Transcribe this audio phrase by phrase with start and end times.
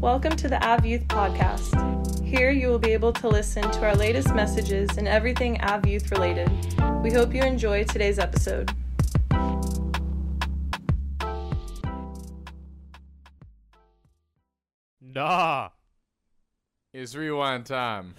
[0.00, 2.24] Welcome to the Av Youth Podcast.
[2.24, 6.10] Here you will be able to listen to our latest messages and everything Av Youth
[6.10, 6.48] related.
[7.02, 8.74] We hope you enjoy today's episode.
[15.02, 15.68] Nah.
[16.94, 18.14] It's rewind time.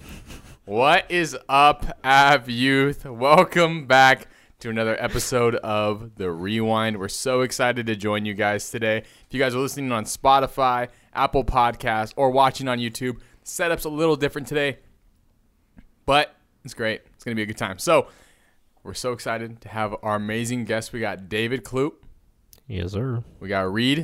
[0.66, 3.06] what is up, Av Youth?
[3.06, 4.28] Welcome back
[4.62, 6.98] to another episode of The Rewind.
[6.98, 8.98] We're so excited to join you guys today.
[9.00, 13.90] If you guys are listening on Spotify, Apple Podcasts, or watching on YouTube, setup's a
[13.90, 14.78] little different today,
[16.06, 17.02] but it's great.
[17.16, 17.80] It's going to be a good time.
[17.80, 18.08] So,
[18.84, 20.94] we're so excited to have our amazing guest.
[20.94, 21.94] We got David Kloop,
[22.68, 23.24] Yes, sir.
[23.40, 24.00] we got Reed,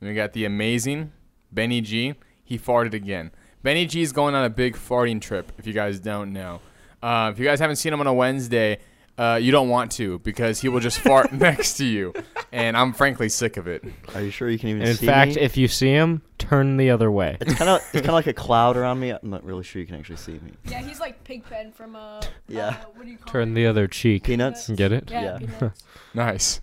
[0.00, 1.12] and we got the amazing
[1.52, 2.14] Benny G.
[2.44, 3.30] He farted again.
[3.62, 5.52] Benny G is going on a big farting trip.
[5.58, 6.60] If you guys don't know,
[7.02, 8.78] uh, if you guys haven't seen him on a Wednesday,
[9.18, 12.12] uh, you don't want to because he will just fart next to you,
[12.52, 13.82] and I'm frankly sick of it.
[14.14, 15.40] Are you sure you can even And in see fact, me?
[15.42, 17.36] if you see him, turn the other way.
[17.40, 19.10] it's kind of it's kind of like a cloud around me.
[19.10, 20.52] I'm not really sure you can actually see me.
[20.68, 22.20] Yeah, he's like Pigpen from uh.
[22.48, 22.68] Yeah.
[22.68, 23.54] Uh, what do you call Turn it?
[23.54, 24.24] the other cheek.
[24.24, 24.68] Peanuts.
[24.68, 25.10] Get it?
[25.10, 25.38] Yeah.
[25.40, 25.70] Yeah.
[26.14, 26.60] Nice.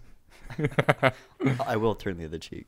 [1.65, 2.67] I will turn the other cheek.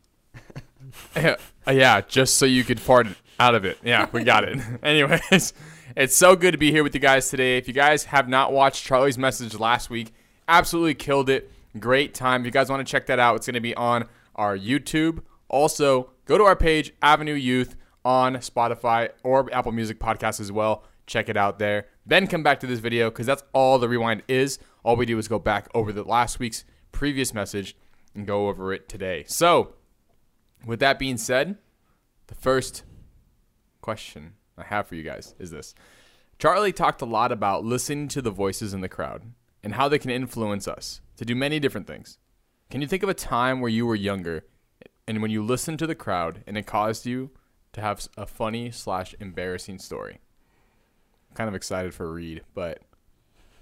[1.15, 1.35] yeah,
[1.67, 3.07] uh, yeah, just so you could fart
[3.39, 3.77] out of it.
[3.83, 4.59] Yeah, we got it.
[4.83, 5.53] Anyways,
[5.95, 7.57] it's so good to be here with you guys today.
[7.57, 10.13] If you guys have not watched Charlie's message last week,
[10.47, 11.49] absolutely killed it.
[11.79, 12.41] Great time.
[12.41, 15.21] If you guys want to check that out, it's going to be on our YouTube.
[15.47, 20.83] Also, go to our page, Avenue Youth, on Spotify or Apple Music Podcast as well.
[21.07, 21.87] Check it out there.
[22.05, 24.59] Then come back to this video because that's all the rewind is.
[24.83, 27.75] All we do is go back over the last week's previous message
[28.13, 29.23] and go over it today.
[29.27, 29.73] So,
[30.65, 31.57] with that being said,
[32.27, 32.83] the first
[33.81, 35.73] question I have for you guys is this.
[36.39, 39.23] Charlie talked a lot about listening to the voices in the crowd
[39.63, 42.17] and how they can influence us to do many different things.
[42.69, 44.43] Can you think of a time where you were younger
[45.07, 47.31] and when you listened to the crowd and it caused you
[47.73, 50.19] to have a funny slash embarrassing story?
[51.29, 52.81] I'm kind of excited for Reed, but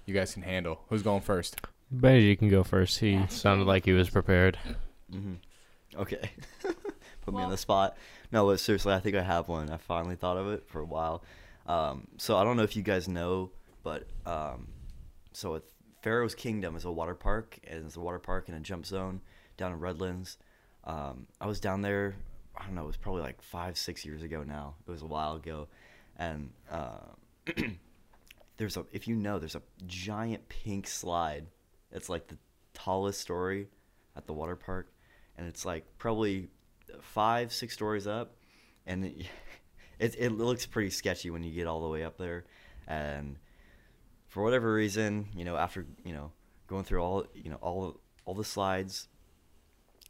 [0.06, 0.80] you guys can handle.
[0.88, 1.60] Who's going first?
[1.94, 2.98] Benji can go first.
[2.98, 4.58] He sounded like he was prepared.
[5.10, 5.34] hmm
[5.96, 6.30] Okay.
[7.24, 7.96] Put me on the spot.
[8.30, 9.70] No, but seriously, I think I have one.
[9.70, 11.24] I finally thought of it for a while.
[11.66, 13.50] Um, so I don't know if you guys know,
[13.82, 14.68] but um,
[15.32, 18.60] so it's Pharaoh's Kingdom is a water park, and it's a water park and a
[18.60, 19.22] jump zone
[19.56, 20.36] down in Redlands.
[20.84, 22.14] Um, I was down there.
[22.54, 22.84] I don't know.
[22.84, 24.74] It was probably like five, six years ago now.
[24.86, 25.68] It was a while ago,
[26.18, 26.98] and uh,
[28.58, 31.46] there's a if you know there's a giant pink slide.
[31.90, 32.36] It's like the
[32.74, 33.68] tallest story
[34.14, 34.92] at the water park,
[35.38, 36.48] and it's like probably
[37.02, 38.36] five, six stories up,
[38.86, 39.26] and it,
[39.98, 42.44] it it looks pretty sketchy when you get all the way up there,
[42.86, 43.36] and
[44.28, 46.32] for whatever reason, you know, after you know
[46.66, 49.08] going through all you know all all the slides,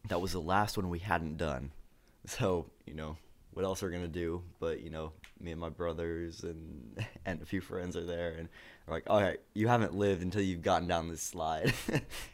[0.08, 1.70] that was the last one we hadn't done.
[2.26, 3.18] So you know
[3.52, 4.42] what else we're gonna do?
[4.58, 8.48] But you know, me and my brothers and and a few friends are there, and
[8.86, 11.74] we're like, all right, you haven't lived until you've gotten down this slide,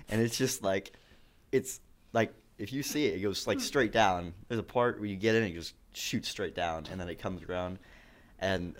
[0.09, 0.93] and it's just like,
[1.51, 1.81] it's
[2.13, 4.35] like if you see it, it goes like straight down.
[4.49, 7.19] There's a part where you get in, it just shoots straight down, and then it
[7.19, 7.79] comes around,
[8.39, 8.77] and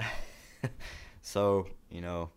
[1.23, 2.31] so you know,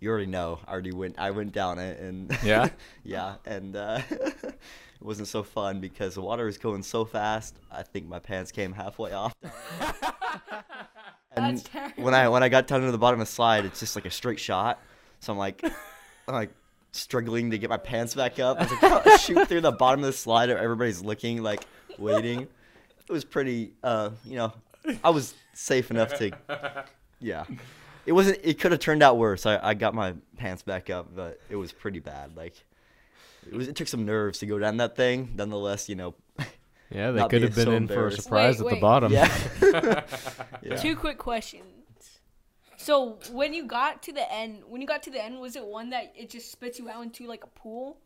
[0.00, 0.58] you already know.
[0.66, 1.14] I already went.
[1.18, 2.68] I went down it, and Yeah?
[3.04, 4.58] yeah, and uh, it
[5.00, 7.56] wasn't so fun because the water was going so fast.
[7.70, 9.32] I think my pants came halfway off.
[11.32, 12.02] and That's terrible.
[12.04, 14.06] when I when I got down to the bottom of the slide, it's just like
[14.06, 14.80] a straight shot.
[15.20, 16.50] So I'm like, I'm like
[16.96, 18.58] struggling to get my pants back up.
[18.58, 20.50] I was like, "Oh, shoot through the bottom of the slide.
[20.50, 21.64] Everybody's looking, like
[21.98, 22.42] waiting.
[22.42, 24.52] It was pretty, uh, you know,
[25.04, 26.32] I was safe enough to,
[27.20, 27.44] yeah.
[28.04, 28.38] It wasn't.
[28.42, 29.46] It could have turned out worse.
[29.46, 32.36] I, I got my pants back up, but it was pretty bad.
[32.36, 32.54] Like,
[33.50, 33.66] it was.
[33.66, 35.32] It took some nerves to go down that thing.
[35.34, 36.14] Nonetheless, you know.
[36.90, 39.12] Yeah, they could be have been so in for a surprise Wait, at the bottom.
[39.12, 39.28] Yeah.
[40.62, 40.76] yeah.
[40.76, 41.75] Two quick questions.
[42.86, 45.64] So when you got to the end, when you got to the end, was it
[45.66, 47.98] one that it just spits you out into like a pool,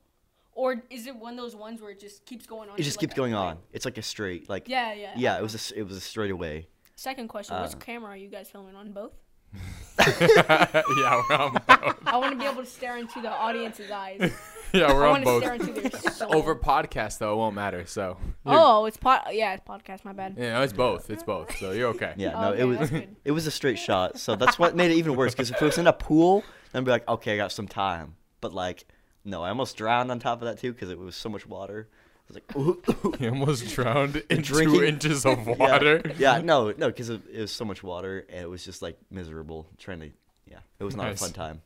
[0.53, 2.79] or is it one of those ones where it just keeps going on?
[2.79, 3.59] It just like, keeps a going on.
[3.75, 4.49] It's like a straight.
[4.49, 4.71] Like.
[4.71, 5.13] Yeah, yeah.
[5.17, 5.39] Yeah.
[5.39, 5.59] It was a.
[5.59, 6.69] s- It was a straight away.
[6.97, 8.93] Second question: Uh, Which camera are you guys filming on?
[8.93, 9.13] Both.
[9.99, 11.97] yeah, we're on both.
[12.07, 14.33] I want to be able to stare into the audience's eyes.
[14.75, 15.69] Yeah, we're I on want to stare both.
[15.79, 16.35] into their soul.
[16.37, 17.87] Over podcast though, it won't matter.
[17.87, 19.23] So Oh, it's pod.
[19.33, 20.05] Yeah, it's podcast.
[20.05, 20.35] My bad.
[20.39, 21.11] yeah, it's both.
[21.11, 21.57] It's both.
[21.59, 22.15] So you're okay.
[22.17, 22.33] Yeah.
[22.37, 22.49] Oh, No.
[22.53, 22.93] okay, it was.
[23.25, 24.19] It was a straight shot.
[24.19, 25.33] So that's what made it even worse.
[25.33, 27.69] Because if it was in a pool, then I'd be like, okay, I got some
[27.69, 28.15] time.
[28.41, 28.87] But like,
[29.25, 31.89] no, I almost drowned on top of that too because it was so much water.
[31.91, 33.17] I was like, ooh.
[33.19, 35.55] He almost drowned in two inches of Yeah.
[35.57, 36.01] water.
[36.17, 38.97] Yeah, no, no, because it, it was so much water and it was just like
[39.11, 40.11] miserable trying to.
[40.47, 41.21] Yeah, it was not Nice.
[41.21, 41.63] a fun time.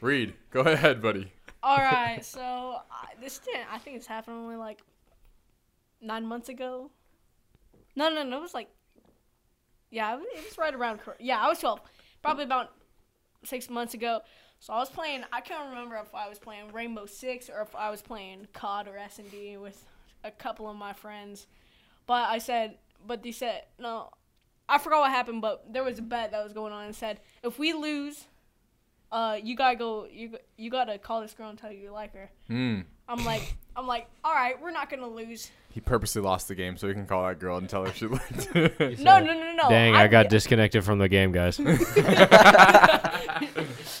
[0.00, 1.30] Reed, go ahead, buddy.
[1.62, 3.72] All right, so uh, this didn't.
[3.72, 4.80] I think it's happened only like
[6.00, 6.90] nine months ago.
[7.96, 8.38] No, no, no.
[8.38, 8.68] It was like,
[9.90, 11.00] yeah, it was, it was right around.
[11.18, 11.80] Yeah, I was 12,
[12.22, 12.72] probably about
[13.44, 14.20] six months ago.
[14.60, 15.24] So I was playing.
[15.32, 18.88] I can't remember if I was playing Rainbow Six or if I was playing COD
[18.88, 19.84] or S and D with
[20.22, 21.46] a couple of my friends.
[22.06, 22.76] But I said,
[23.06, 24.10] but they said no.
[24.68, 27.20] I forgot what happened, but there was a bet that was going on and said
[27.42, 28.26] if we lose,
[29.12, 30.06] uh, you gotta go.
[30.10, 32.30] You you gotta call this girl and tell you you like her.
[32.46, 32.80] Hmm.
[33.08, 35.50] I'm like, I'm like, all right, we're not gonna lose.
[35.70, 38.06] He purposely lost the game so he can call that girl and tell her she
[38.06, 38.70] liked him.
[39.02, 39.68] No, no, no, no.
[39.68, 41.58] Dang, I, got disconnected from the game, guys.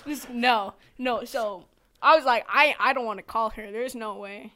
[0.04, 1.24] This- no, no.
[1.24, 1.64] So
[2.02, 3.70] I was like, I, I don't want to call her.
[3.70, 4.52] There's no way.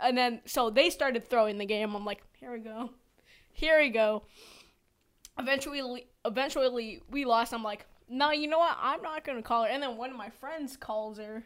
[0.00, 1.94] And then so they started throwing the game.
[1.94, 2.90] I'm like, here we go,
[3.52, 4.22] here we go.
[5.38, 7.52] Eventually, eventually we lost.
[7.54, 8.76] I'm like, no, you know what?
[8.80, 9.68] I'm not gonna call her.
[9.68, 11.44] And then one of my friends calls her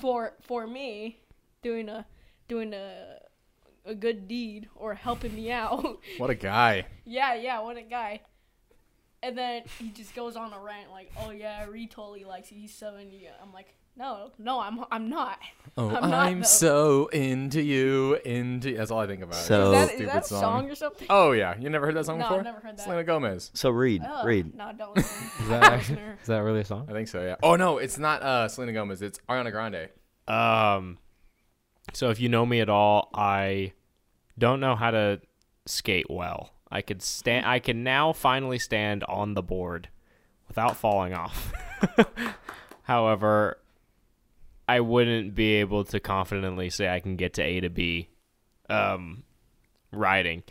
[0.00, 1.20] for for me,
[1.62, 2.06] doing a
[2.48, 3.18] doing a
[3.84, 6.00] a good deed or helping me out.
[6.18, 6.86] what a guy.
[7.04, 8.20] Yeah, yeah, what a guy.
[9.22, 12.58] And then he just goes on a rant like, "Oh yeah, Reed totally likes you.
[12.58, 15.38] He's so into you." I'm like, "No, no, I'm I'm not."
[15.76, 18.74] Oh, I'm not, I'm so into you, into.
[18.76, 19.34] That's all I think about.
[19.36, 20.70] So- Is that, is that a song.
[20.70, 21.06] or something?
[21.10, 22.42] Oh yeah, you never heard that song No, I've before?
[22.44, 22.82] never heard that.
[22.82, 23.50] Selena Gomez.
[23.54, 24.54] So Reed, Ugh, Reed.
[24.54, 24.96] No, don't.
[24.98, 26.18] Is I'm that, a listener.
[26.22, 26.86] is that really a song?
[26.88, 27.22] I think so.
[27.22, 27.36] Yeah.
[27.42, 29.02] Oh no, it's not uh, Selena Gomez.
[29.02, 29.88] It's Ariana Grande.
[30.26, 30.98] Um,
[31.92, 33.72] so if you know me at all, I
[34.38, 35.20] don't know how to
[35.66, 36.50] skate well.
[36.70, 37.46] I could stand.
[37.46, 39.88] I can now finally stand on the board
[40.48, 41.52] without falling off.
[42.82, 43.58] However,
[44.68, 48.10] I wouldn't be able to confidently say I can get to A to B,
[48.68, 49.22] um,
[49.90, 50.42] riding.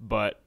[0.00, 0.40] But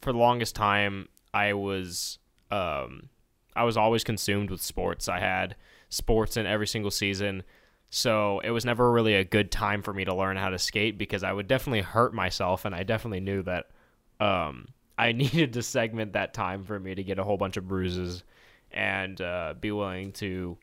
[0.00, 2.18] for the longest time, I was
[2.50, 3.08] um,
[3.54, 5.08] I was always consumed with sports.
[5.08, 5.56] I had
[5.88, 7.42] sports in every single season.
[7.88, 10.98] So it was never really a good time for me to learn how to skate
[10.98, 13.70] because I would definitely hurt myself, and I definitely knew that
[14.18, 14.68] um,
[14.98, 18.24] I needed to segment that time for me to get a whole bunch of bruises
[18.72, 20.58] and uh, be willing to,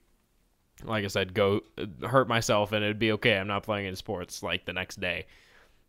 [0.83, 1.61] like I said, go
[2.01, 3.37] hurt myself, and it'd be okay.
[3.37, 5.25] I'm not playing in sports like the next day.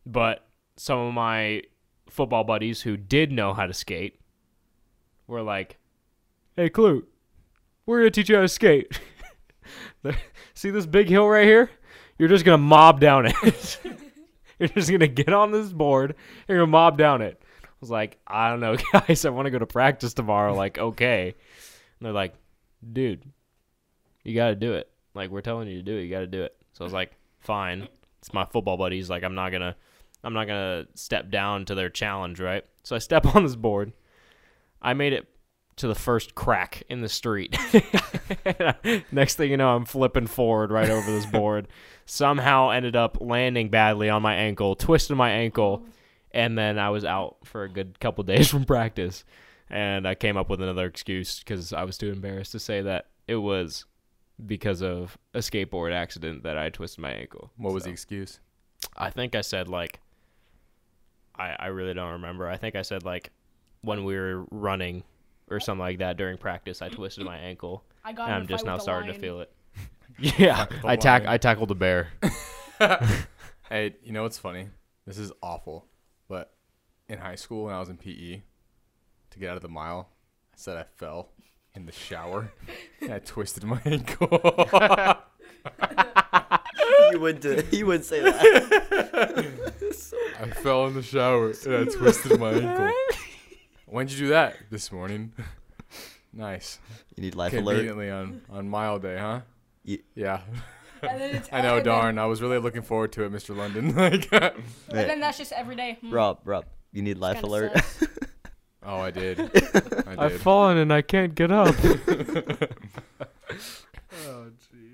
[0.06, 0.46] But
[0.76, 1.62] some of my
[2.10, 4.20] football buddies who did know how to skate
[5.26, 5.78] were like,
[6.56, 7.04] "Hey, Clute,
[7.86, 9.00] we're gonna teach you how to skate."
[10.54, 11.70] See this big hill right here?
[12.18, 13.78] You're just gonna mob down it.
[14.58, 16.10] you're just gonna get on this board.
[16.10, 17.40] and You're gonna mob down it.
[17.64, 19.24] I was like, I don't know, guys.
[19.24, 20.54] I want to go to practice tomorrow.
[20.54, 21.34] Like, okay.
[21.98, 22.34] And they're like,
[22.92, 23.22] dude,
[24.24, 24.90] you got to do it.
[25.14, 26.02] Like, we're telling you to do it.
[26.02, 26.56] You got to do it.
[26.72, 27.88] So I was like, fine.
[28.18, 29.08] It's my football buddies.
[29.08, 29.76] Like, I'm not gonna,
[30.24, 32.64] I'm not gonna step down to their challenge, right?
[32.82, 33.92] So I step on this board.
[34.82, 35.28] I made it
[35.76, 37.56] to the first crack in the street.
[39.12, 41.68] Next thing you know, I'm flipping forward right over this board.
[42.06, 45.84] Somehow ended up landing badly on my ankle, twisted my ankle,
[46.30, 49.24] and then I was out for a good couple days from practice.
[49.70, 53.06] And I came up with another excuse because I was too embarrassed to say that
[53.26, 53.86] it was
[54.44, 57.50] because of a skateboard accident that I twisted my ankle.
[57.56, 58.40] What was the excuse?
[58.96, 60.00] I think I said like
[61.36, 62.48] I I really don't remember.
[62.48, 63.30] I think I said like
[63.82, 65.04] when we were running
[65.50, 67.84] or something like that during practice, I twisted my ankle.
[68.04, 68.28] I got.
[68.28, 69.52] And in a I'm just now with a starting to feel it.
[70.38, 71.26] yeah, I tack.
[71.26, 72.08] I tackled a bear.
[73.70, 74.68] Hey, you know what's funny?
[75.06, 75.86] This is awful,
[76.28, 76.52] but
[77.08, 78.42] in high school when I was in PE,
[79.30, 80.10] to get out of the mile,
[80.52, 81.30] I said I fell
[81.74, 82.52] in the shower
[83.00, 84.28] and I twisted my ankle.
[87.12, 89.52] you would do, you would say that.
[90.40, 92.90] I fell in the shower and I twisted my ankle.
[93.86, 94.56] When'd you do that?
[94.70, 95.32] This morning.
[96.32, 96.78] nice.
[97.16, 97.64] You need life alert.
[97.74, 99.40] Conveniently on on mile day, huh?
[99.84, 100.40] Ye- Yeah.
[101.02, 102.18] And then it's, I know, and then- darn.
[102.18, 103.54] I was really looking forward to it, Mr.
[103.56, 103.94] London.
[103.94, 105.98] like, And then that's just every day.
[106.00, 107.72] Hmm, Rob, Rob, you need life alert.
[108.84, 108.92] Sucks.
[108.92, 109.40] oh, I did.
[110.06, 110.40] I I've did.
[110.40, 111.74] fallen and I can't get up.
[114.26, 114.50] oh,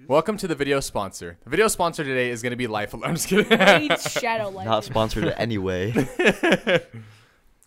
[0.09, 1.38] Welcome to the video sponsor.
[1.44, 3.06] The video sponsor today is going to be Life Alert.
[3.09, 3.56] I'm just kidding.
[3.59, 4.66] Raid's Shadow life.
[4.66, 5.94] Not sponsored anyway.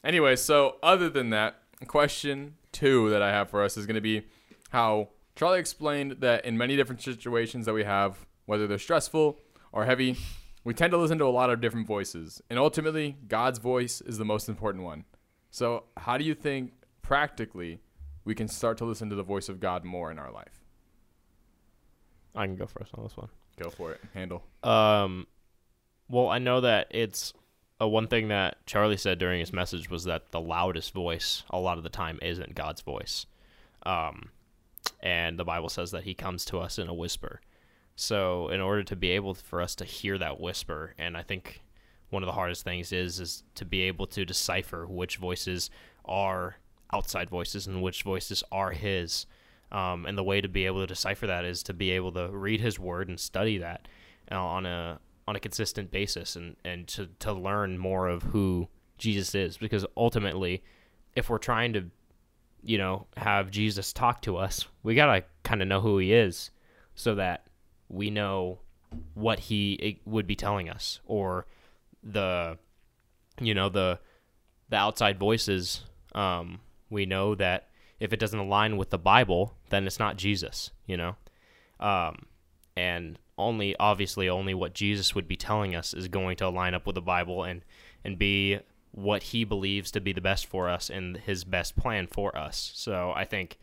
[0.03, 1.55] anyway, so other than that,
[1.87, 4.23] question two that I have for us is going to be
[4.71, 9.39] how Charlie explained that in many different situations that we have, whether they're stressful
[9.71, 10.17] or heavy,
[10.65, 12.41] we tend to listen to a lot of different voices.
[12.49, 15.05] And ultimately, God's voice is the most important one.
[15.53, 17.79] So, how do you think practically
[18.25, 20.63] we can start to listen to the voice of God more in our life?
[22.33, 23.29] I can go first on this one.
[23.61, 24.01] Go for it.
[24.15, 24.41] Handle.
[24.63, 25.27] Um,
[26.09, 27.33] well, I know that it's
[27.79, 31.59] uh, one thing that Charlie said during his message was that the loudest voice a
[31.59, 33.27] lot of the time isn't God's voice.
[33.85, 34.31] Um,
[35.01, 37.41] and the Bible says that He comes to us in a whisper.
[37.95, 41.61] So, in order to be able for us to hear that whisper, and I think
[42.13, 45.69] one of the hardest things is is to be able to decipher which voices
[46.05, 46.57] are
[46.93, 49.25] outside voices and which voices are his.
[49.71, 52.29] Um, and the way to be able to decipher that is to be able to
[52.29, 53.87] read his word and study that
[54.31, 58.67] uh, on a on a consistent basis and, and to, to learn more of who
[58.97, 60.63] Jesus is because ultimately
[61.15, 61.85] if we're trying to
[62.61, 66.13] you know have Jesus talk to us we got to kind of know who he
[66.13, 66.51] is
[66.93, 67.47] so that
[67.89, 68.59] we know
[69.13, 71.47] what he eh, would be telling us or
[72.03, 72.57] the
[73.39, 73.99] you know the
[74.69, 75.81] the outside voices
[76.15, 77.69] um, we know that
[77.99, 81.15] if it doesn't align with the Bible, then it's not Jesus, you know?
[81.79, 82.25] Um,
[82.75, 86.85] and only, obviously, only what Jesus would be telling us is going to line up
[86.85, 87.63] with the Bible and,
[88.03, 88.59] and be
[88.91, 92.71] what he believes to be the best for us and his best plan for us.
[92.75, 93.57] So I think,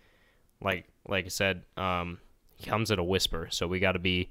[0.61, 2.19] like, like I said, um,
[2.57, 3.49] he comes at a whisper.
[3.51, 4.31] So we got to be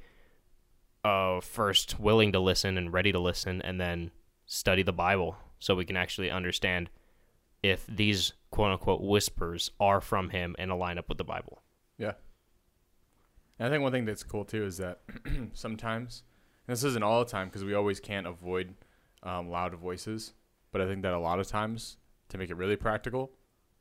[1.04, 4.12] uh, first willing to listen and ready to listen, and then
[4.46, 6.90] study the Bible so we can actually understand
[7.62, 11.62] if these quote unquote whispers are from him and align up with the Bible.
[11.98, 12.14] Yeah.
[13.58, 15.02] And I think one thing that's cool too is that
[15.54, 16.24] sometimes,
[16.68, 18.74] this isn't all the time because we always can't avoid
[19.24, 20.34] um, loud voices,
[20.72, 21.98] but I think that a lot of times
[22.30, 23.32] to make it really practical,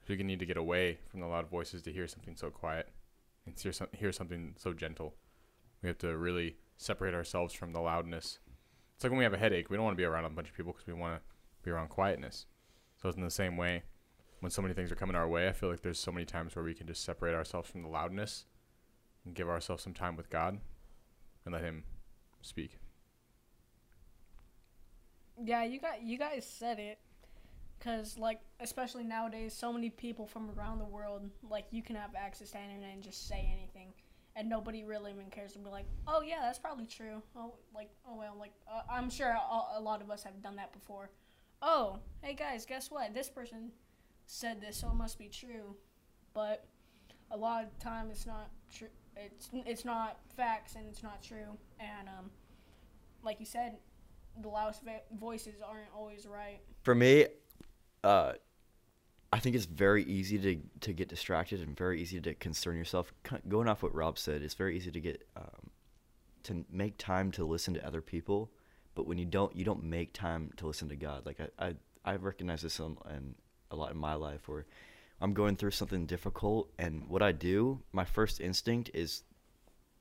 [0.09, 2.89] we can need to get away from the loud voices to hear something so quiet
[3.47, 5.15] and hear, some, hear something so gentle.
[5.83, 8.39] We have to really separate ourselves from the loudness.
[8.95, 10.49] It's like when we have a headache, we don't want to be around a bunch
[10.49, 11.23] of people because we want to
[11.63, 12.47] be around quietness.
[12.97, 13.83] So it's in the same way,
[14.41, 16.57] when so many things are coming our way, I feel like there's so many times
[16.57, 18.47] where we can just separate ourselves from the loudness
[19.25, 20.59] and give ourselves some time with God
[21.45, 21.85] and let Him
[22.41, 22.79] speak.
[25.45, 26.99] Yeah, you got you guys said it.
[27.81, 32.11] Cause like especially nowadays, so many people from around the world, like you can have
[32.17, 33.93] access to internet and just say anything,
[34.39, 37.21] and nobody really even cares to be like, oh yeah, that's probably true.
[37.37, 40.57] Oh like oh well, like uh, I'm sure a, a lot of us have done
[40.57, 41.11] that before.
[41.61, 43.13] Oh hey guys, guess what?
[43.13, 43.73] This person
[44.27, 45.75] said this, so it must be true.
[46.35, 46.65] But
[47.33, 48.89] a lot of time it's not true.
[49.17, 51.59] It's it's not facts and it's not true.
[51.81, 52.31] And um,
[53.25, 53.79] like you said,
[54.41, 54.83] the loudest
[55.19, 56.61] voices aren't always right.
[56.85, 57.27] For me,
[58.05, 58.35] uh,
[59.33, 63.13] I think it's very easy to to get distracted and very easy to concern yourself.
[63.49, 65.71] Going off what Rob said, it's very easy to get um,
[66.45, 68.51] to make time to listen to other people,
[68.95, 71.27] but when you don't, you don't make time to listen to God.
[71.27, 73.35] Like I I, I recognize this in, in
[73.71, 74.65] a lot in my life where
[75.21, 79.25] I'm going through something difficult, and what I do, my first instinct is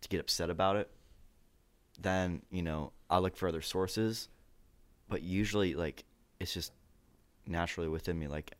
[0.01, 0.89] to get upset about it.
[2.00, 4.29] Then you know I look for other sources,
[5.10, 6.05] but usually like
[6.39, 6.72] it's just
[7.48, 8.51] naturally within me, like,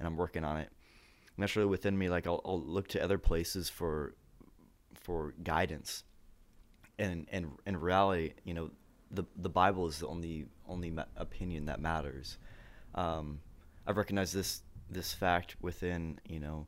[0.00, 0.70] and I'm working on it.
[1.36, 4.14] Naturally within me, like I'll, I'll look to other places for
[4.94, 6.02] for guidance,
[6.98, 8.70] and and in reality, you know,
[9.12, 12.38] the the Bible is the only only opinion that matters.
[12.94, 13.40] Um,
[13.86, 16.66] I've recognized this this fact within you know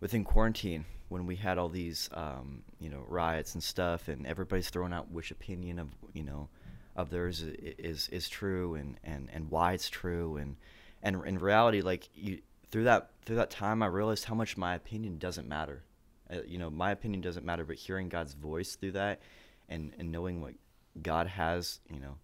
[0.00, 4.70] within quarantine when we had all these um, you know riots and stuff, and everybody's
[4.70, 6.48] throwing out which opinion of you know
[6.94, 10.56] of theirs is is true and, and, and why it's true and
[11.02, 12.40] and in reality like you
[12.70, 15.84] through that through that time I realized how much my opinion doesn't matter.
[16.30, 19.20] Uh, you know, my opinion doesn't matter, but hearing God's voice through that
[19.68, 20.54] and and knowing what
[21.00, 22.16] God has, you know,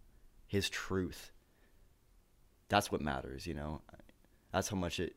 [0.47, 1.33] His truth
[2.69, 3.81] that's what matters, you know.
[4.53, 5.17] That's how much it.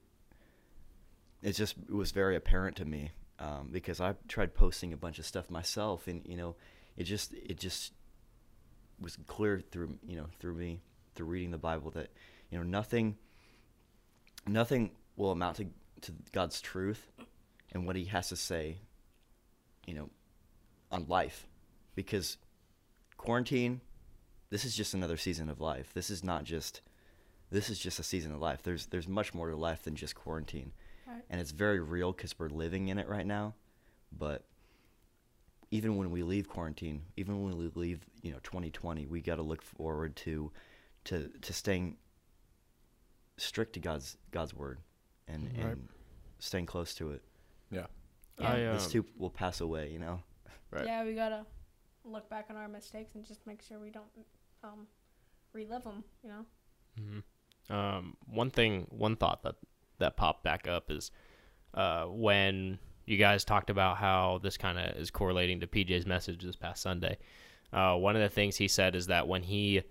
[1.41, 5.20] It just it was very apparent to me um, because I tried posting a bunch
[5.20, 6.56] of stuff myself, and you know,
[6.98, 7.94] it just it just
[9.00, 10.82] was clear through you know through me
[11.15, 12.10] through reading the Bible that
[12.50, 13.18] you know nothing
[14.48, 15.67] nothing will amount to
[16.01, 17.12] to God's truth
[17.71, 18.77] and what He has to say,
[19.86, 20.10] you know,
[20.91, 21.48] on life,
[21.95, 22.38] because
[23.17, 23.81] quarantine,
[24.50, 25.93] this is just another season of life.
[25.93, 26.81] This is not just
[27.51, 28.63] this is just a season of life.
[28.63, 30.71] There's there's much more to life than just quarantine,
[31.07, 31.21] right.
[31.29, 33.53] and it's very real because we're living in it right now.
[34.17, 34.43] But
[35.69, 39.41] even when we leave quarantine, even when we leave, you know, 2020, we got to
[39.41, 40.51] look forward to
[41.05, 41.98] to to staying
[43.38, 44.79] strict to God's God's word
[45.27, 45.65] and right.
[45.67, 45.88] and
[46.39, 47.21] staying close to it.
[47.71, 47.85] Yeah,
[48.39, 48.51] yeah.
[48.51, 49.89] I, um, this too will pass away.
[49.91, 50.19] You know.
[50.73, 50.85] Right.
[50.85, 51.45] Yeah, we gotta
[52.05, 54.05] look back on our mistakes and just make sure we don't
[54.63, 54.88] um,
[55.51, 56.05] relive them.
[56.23, 56.45] You know.
[56.97, 57.75] Mm-hmm.
[57.75, 59.55] Um, one thing, one thought that
[60.00, 61.11] that popped back up is
[61.73, 66.43] uh, when you guys talked about how this kind of is correlating to PJ's message
[66.43, 67.17] this past Sunday.
[67.73, 69.81] Uh, one of the things he said is that when he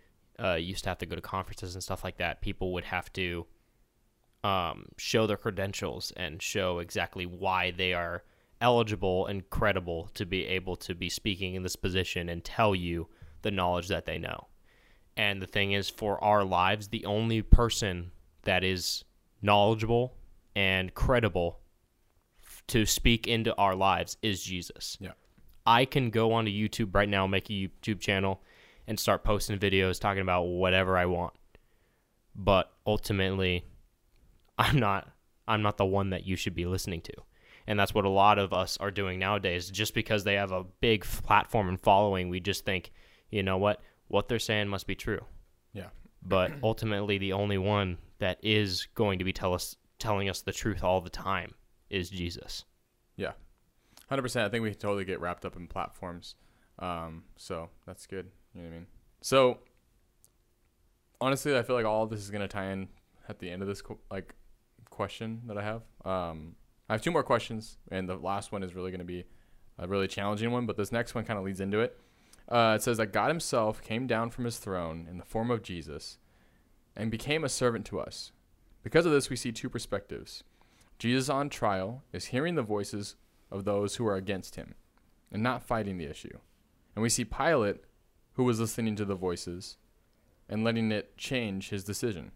[0.43, 3.13] uh, used to have to go to conferences and stuff like that, people would have
[3.15, 3.47] to
[4.43, 8.25] um, show their credentials and show exactly why they are
[8.61, 13.09] eligible and credible to be able to be speaking in this position and tell you
[13.43, 14.47] the knowledge that they know.
[15.17, 19.05] And the thing is, for our lives, the only person that is
[19.43, 20.15] knowledgeable
[20.55, 21.61] and credible
[22.69, 24.97] to speak into our lives is Jesus.
[25.01, 25.13] Yeah.
[25.67, 28.43] I can go onto YouTube right now, make a YouTube channel,
[28.91, 31.33] and start posting videos talking about whatever I want.
[32.35, 33.65] But ultimately,
[34.59, 35.09] I'm not
[35.47, 37.13] I'm not the one that you should be listening to.
[37.69, 39.71] And that's what a lot of us are doing nowadays.
[39.71, 42.91] Just because they have a big platform and following, we just think,
[43.31, 43.81] you know what?
[44.09, 45.21] What they're saying must be true.
[45.73, 45.91] Yeah.
[46.21, 50.53] But ultimately, the only one that is going to be tell us telling us the
[50.53, 51.55] truth all the time
[51.91, 52.65] is Jesus.
[53.17, 53.33] Yeah,
[54.09, 54.47] hundred percent.
[54.47, 56.35] I think we totally get wrapped up in platforms,
[56.81, 58.31] um, so that's good.
[58.55, 58.87] You know what I mean?
[59.21, 59.59] So
[61.21, 62.89] honestly, I feel like all this is gonna tie in
[63.29, 64.35] at the end of this like
[64.89, 65.83] question that I have.
[66.05, 66.57] Um,
[66.89, 69.25] I have two more questions, and the last one is really gonna be
[69.79, 71.99] a really challenging one, but this next one kind of leads into it.
[72.49, 75.63] Uh, it says that God Himself came down from His throne in the form of
[75.63, 76.19] Jesus
[76.97, 78.33] and became a servant to us.
[78.83, 80.43] Because of this, we see two perspectives.
[80.99, 83.17] Jesus on trial is hearing the voices
[83.51, 84.75] of those who are against him
[85.33, 86.39] and not fighting the issue.
[86.95, 87.85] And we see Pilate,
[88.41, 89.77] who was listening to the voices
[90.49, 92.33] and letting it change his decision.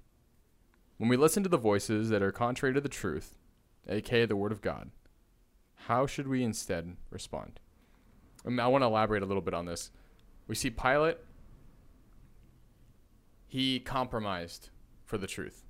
[0.99, 3.39] When we listen to the voices that are contrary to the truth,
[3.89, 4.91] aka the Word of God,
[5.87, 7.59] how should we instead respond?
[8.45, 9.91] And I want to elaborate a little bit on this.
[10.47, 11.17] We see Pilate,
[13.47, 14.69] he compromised
[15.07, 15.65] for the truth.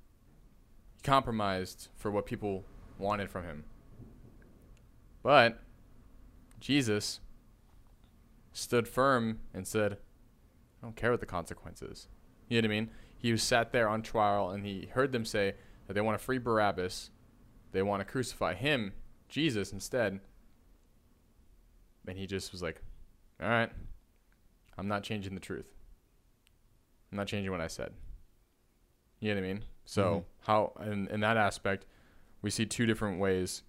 [0.97, 2.65] He compromised for what people
[2.97, 3.63] wanted from him.
[5.23, 5.61] But
[6.59, 7.21] Jesus
[8.51, 9.99] stood firm and said,
[10.85, 12.07] I don't care what the consequences.
[12.47, 12.89] You know what I mean?
[13.17, 15.55] He was sat there on trial and he heard them say
[15.87, 17.09] that they want to free Barabbas,
[17.71, 18.93] they want to crucify him,
[19.27, 20.19] Jesus, instead.
[22.07, 22.83] And he just was like,
[23.41, 23.71] All right,
[24.77, 25.65] I'm not changing the truth.
[27.11, 27.91] I'm not changing what I said.
[29.19, 29.63] You know what I mean?
[29.85, 30.23] So, Mhm.
[30.45, 31.87] how, in, in that aspect,
[32.43, 33.63] we see two different ways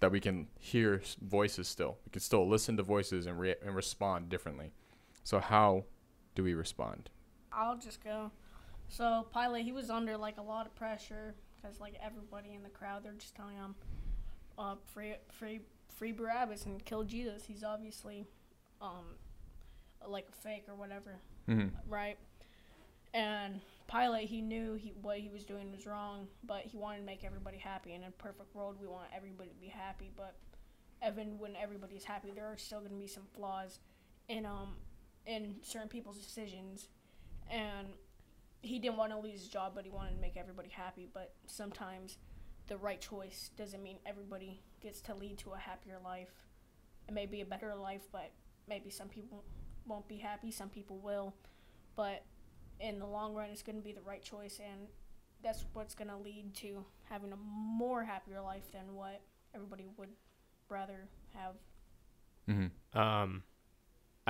[0.00, 1.98] that we can hear voices still.
[2.06, 4.72] We can still listen to voices and, re- and respond differently.
[5.22, 5.84] So, how
[6.34, 7.10] do we respond?
[7.52, 8.30] I'll just go.
[8.88, 12.68] So Pilate, he was under like a lot of pressure because like everybody in the
[12.68, 13.74] crowd, they're just telling him,
[14.58, 17.44] uh, free, free, free Barabbas and kill Jesus.
[17.46, 18.26] He's obviously,
[18.80, 19.04] um,
[20.06, 21.16] like a fake or whatever,
[21.48, 21.68] Mm-hmm.
[21.88, 22.16] right?
[23.12, 27.04] And Pilate, he knew he what he was doing was wrong, but he wanted to
[27.04, 27.92] make everybody happy.
[27.92, 30.36] In a perfect world, we want everybody to be happy, but
[31.06, 33.80] even when everybody's happy, there are still going to be some flaws
[34.28, 34.76] And um
[35.26, 36.88] in certain people's decisions.
[37.50, 37.88] And
[38.62, 41.08] he didn't want to lose his job, but he wanted to make everybody happy.
[41.12, 42.18] But sometimes
[42.68, 46.32] the right choice doesn't mean everybody gets to lead to a happier life.
[47.08, 48.30] It may be a better life, but
[48.68, 49.44] maybe some people
[49.86, 51.34] won't be happy, some people will.
[51.96, 52.24] But
[52.78, 54.86] in the long run, it's going to be the right choice, and
[55.42, 59.20] that's what's going to lead to having a more happier life than what
[59.54, 60.10] everybody would
[60.68, 61.54] rather have.
[62.48, 62.98] Mm-hmm.
[62.98, 63.42] Um,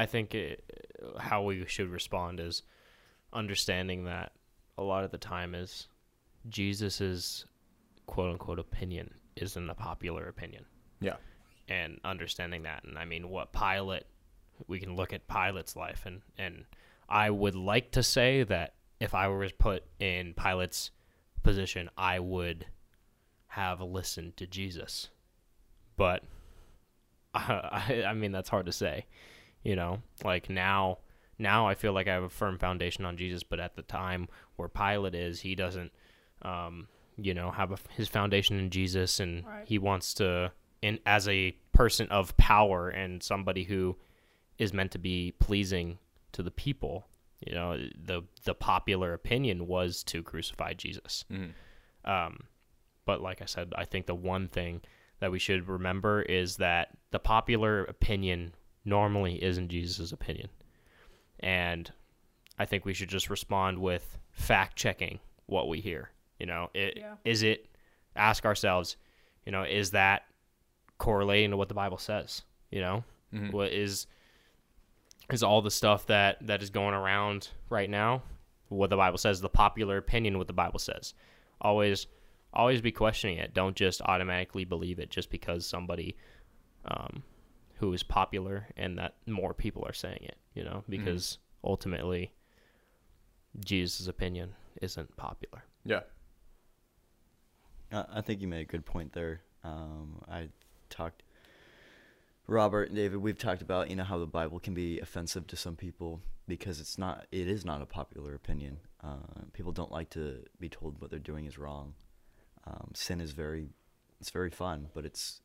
[0.00, 0.64] I think it,
[1.18, 2.62] how we should respond is
[3.34, 4.32] understanding that
[4.78, 5.88] a lot of the time is
[6.48, 7.44] Jesus's
[8.06, 10.64] quote unquote opinion isn't a popular opinion.
[11.02, 11.16] Yeah.
[11.68, 14.04] And understanding that, and I mean, what Pilate,
[14.68, 16.64] we can look at Pilate's life, and and
[17.06, 20.92] I would like to say that if I was put in Pilate's
[21.42, 22.64] position, I would
[23.48, 25.10] have listened to Jesus,
[25.98, 26.24] but
[27.34, 29.04] I, I mean that's hard to say
[29.62, 30.99] you know like now
[31.38, 34.29] now i feel like i have a firm foundation on jesus but at the time
[34.57, 35.92] where pilate is he doesn't
[36.42, 39.66] um you know have a, his foundation in jesus and Right.
[39.66, 43.96] he wants to in as a person of power and somebody who
[44.59, 45.99] is meant to be pleasing
[46.33, 47.07] to the people
[47.46, 52.11] you know the the popular opinion was to crucify jesus Mm-hmm.
[52.11, 52.38] um,
[53.07, 54.83] but like I said, I think the one thing
[55.18, 58.53] that we should remember is that the popular opinion
[58.84, 60.48] normally isn't Jesus' opinion.
[61.40, 61.90] And
[62.58, 66.10] I think we should just respond with fact checking what we hear.
[66.38, 67.14] You know, it, Yeah.
[67.24, 67.66] is it,
[68.16, 68.96] ask ourselves,
[69.46, 70.22] you know, is that
[70.98, 72.42] correlating to what the Bible says?
[72.70, 73.52] You know, Mhm.
[73.52, 74.06] what is,
[75.30, 78.22] is all the stuff that, that is going around right now
[78.68, 81.12] what the Bible says, the popular opinion, what the Bible says.
[81.60, 82.06] Always,
[82.52, 83.52] always be questioning it.
[83.52, 86.16] Don't just automatically believe it just because somebody
[86.84, 87.22] um,
[87.80, 90.36] who is popular and that more people are saying it.
[90.54, 92.32] You know, because ultimately,
[93.64, 95.64] Jesus' opinion isn't popular.
[95.84, 96.00] Yeah.
[97.92, 99.40] I think you made a good point there.
[99.64, 100.48] Um, I
[100.90, 101.24] talked
[102.50, 105.56] Robert and David, we've talked about you know how the Bible can be offensive to
[105.56, 107.26] some people because it's not.
[107.30, 108.78] It is not a popular opinion.
[109.02, 111.94] Uh, people don't like to be told what they're doing is wrong.
[112.66, 113.68] Um, sin is very,
[114.20, 115.42] it's very fun, but it's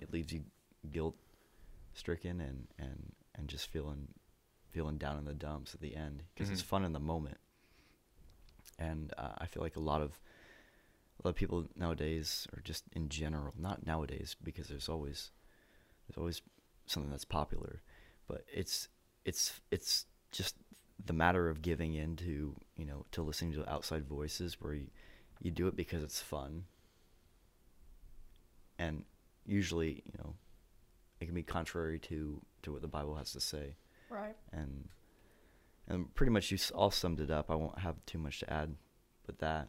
[0.00, 0.44] it leaves you
[0.90, 1.16] guilt
[1.96, 4.08] stricken and and and just feeling
[4.70, 6.66] feeling down in the dumps at the end because it's Mhm.
[6.66, 7.38] fun in the moment.
[8.78, 10.20] And uh, I feel like a lot of
[11.18, 15.30] a lot of people nowadays, or just in general, not nowadays because there's always
[16.06, 16.42] there's always
[16.86, 17.82] something that's popular,
[18.28, 18.88] but it's
[19.24, 20.56] it's it's just
[21.04, 24.88] the matter of giving in to you know to listening to outside voices where you,
[25.40, 26.64] you do it because it's fun
[28.78, 29.04] and
[29.46, 30.34] usually you know
[31.20, 33.76] it can be contrary to to what the bible has to say
[34.08, 34.36] Right.
[34.52, 34.88] and
[35.88, 38.76] and pretty much you all summed it up i won't have too much to add
[39.26, 39.68] but that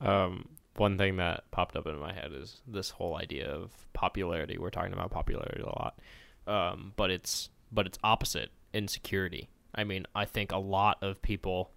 [0.00, 4.58] Um, one thing that popped up in my head is this whole idea of popularity.
[4.58, 6.00] We're talking about popularity a lot,
[6.48, 9.48] um, but it's but it's opposite insecurity.
[9.74, 11.70] I mean, I think a lot of people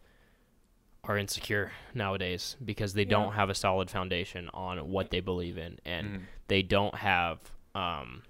[1.03, 3.09] are insecure nowadays because they Yeah.
[3.09, 6.21] don't have a solid foundation on what they believe in, and Mhm.
[6.47, 8.23] they don't have um,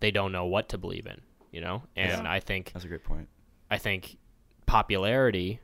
[0.00, 1.20] they don't know what to believe in.
[1.52, 2.30] You know, and Yeah.
[2.32, 3.28] I think that's a great point
[3.70, 4.16] I think
[4.66, 5.60] popularity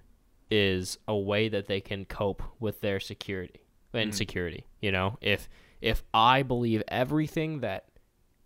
[0.51, 3.61] is a way that they can cope with their security
[3.93, 4.67] insecurity.
[4.81, 5.49] You know, if
[5.81, 7.87] if I believe everything that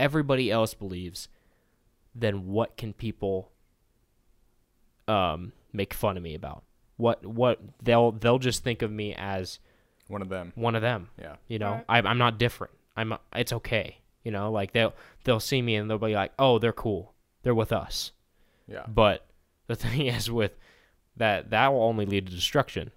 [0.01, 1.29] everybody else believes,
[2.14, 3.51] then what can people
[5.09, 6.64] um make fun of me about?
[6.97, 9.59] What what they'll they'll just think of me as
[10.09, 10.53] One of them.
[10.55, 11.09] one of them.
[11.20, 11.37] Yeah.
[11.49, 11.85] You know, Right.
[11.88, 12.73] I, I'm not different.
[12.97, 13.99] I'm it's okay.
[14.24, 17.14] You know, like they'll they'll see me and they'll be like, oh, they're cool.
[17.42, 18.12] They're with us.
[18.66, 18.84] Yeah.
[18.88, 19.26] But
[19.66, 20.58] the thing is with
[21.16, 22.90] that that will only lead to destruction.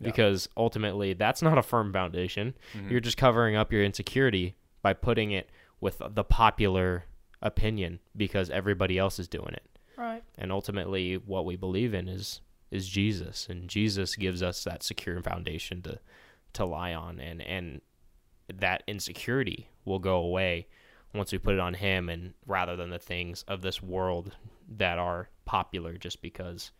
[0.00, 0.06] Yeah.
[0.06, 2.54] Because ultimately that's not a firm foundation.
[2.74, 2.90] Mhm.
[2.90, 5.48] You're just covering up your insecurity by putting it
[5.80, 7.04] with the popular
[7.40, 9.68] opinion because everybody else is doing it.
[9.96, 10.22] Right.
[10.38, 15.20] And ultimately what we believe in is is Jesus and Jesus gives us that secure
[15.20, 15.98] foundation to
[16.54, 17.80] to lie on and and
[18.52, 20.66] that insecurity will go away
[21.14, 24.36] once we put it on him and rather than the things of this world
[24.68, 26.72] that are popular just because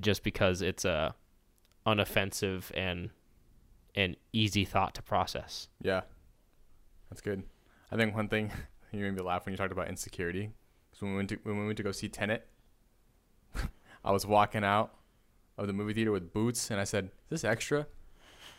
[0.00, 1.14] just because it's a
[1.86, 3.10] unoffensive and
[3.94, 5.68] an easy thought to process.
[5.82, 6.02] Yeah.
[7.10, 7.42] That's good.
[7.90, 8.50] I think one thing
[8.92, 10.50] you made me laugh when you talked about insecurity.
[10.90, 12.46] Because when we went to when we went to go see Tenet,
[14.04, 14.94] I was walking out
[15.58, 17.86] of the movie theater with boots, and I said, "Is this extra?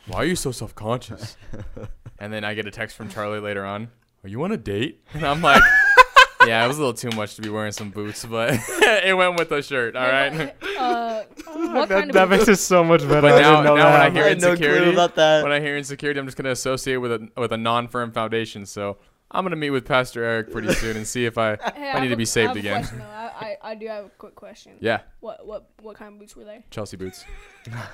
[0.08, 1.38] Why are you so self conscious?"
[2.20, 3.90] and then I get a text from Charlie later on.
[4.24, 5.02] Are you on a date?
[5.14, 5.62] And I'm like,
[6.46, 9.38] "Yeah, it was a little too much to be wearing some boots, but it went
[9.38, 9.96] with the shirt.
[9.96, 13.22] All right." Uh, what kind of that makes it so much better.
[13.22, 14.02] But I now- didn't know now when that.
[14.02, 16.52] I hear I had no insecurity, about that when I hear insecurity, I'm just gonna
[16.52, 18.66] associate with a with a non-firm foundation.
[18.66, 18.98] So
[19.30, 22.08] I'm gonna meet with Pastor Eric pretty soon and see if I Hey, I need
[22.08, 22.80] have to be saved I have a again.
[22.82, 23.06] question, though.
[23.06, 24.74] I, I, I do have a quick question.
[24.80, 26.64] yeah What what what kind of boots were they?
[26.72, 27.26] Chelsea boots.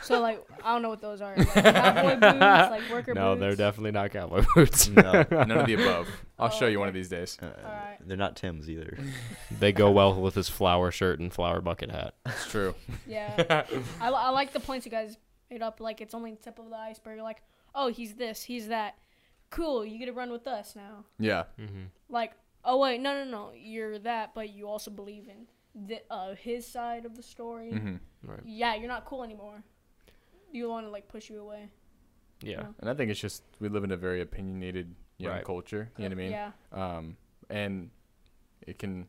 [0.04, 1.36] So like I don't know what those are.
[1.36, 3.40] Like, cowboy boots, like worker no, boots.
[3.42, 4.88] No, they're definitely not cowboy boots.
[4.88, 6.08] no None of the above.
[6.38, 7.40] I'll Oh, show you one of these days.
[7.42, 8.08] uh, Alright.
[8.08, 8.96] they're not tim's either
[9.60, 12.14] they go well with his flower shirt and flower bucket hat.
[12.28, 12.76] It's true.
[13.08, 13.64] Yeah.
[14.00, 15.18] I, I like the points you guys
[15.50, 15.80] made up.
[15.80, 17.20] Like it's only the tip of the iceberg.
[17.22, 17.42] Like
[17.74, 18.94] oh he's this he's that.
[19.54, 21.06] Cool, you get to run with us now.
[21.20, 21.44] Yeah.
[21.60, 21.86] Mm-hmm.
[22.10, 22.32] Like
[22.66, 26.66] oh wait no no no you're that but you also believe in the, uh, his
[26.66, 27.72] side of the story.
[27.72, 27.96] hmm
[28.46, 29.64] Yeah, you're not cool anymore.
[30.52, 31.70] You want to like push you away.
[32.42, 32.62] Yeah.
[32.62, 32.74] No.
[32.80, 35.46] And I think it's just we live in a very opinionated young Right.
[35.46, 35.90] culture.
[35.98, 36.32] You know what I mean?
[36.32, 36.52] Yeah.
[36.72, 37.18] Um,
[37.50, 37.90] and
[38.68, 39.08] it can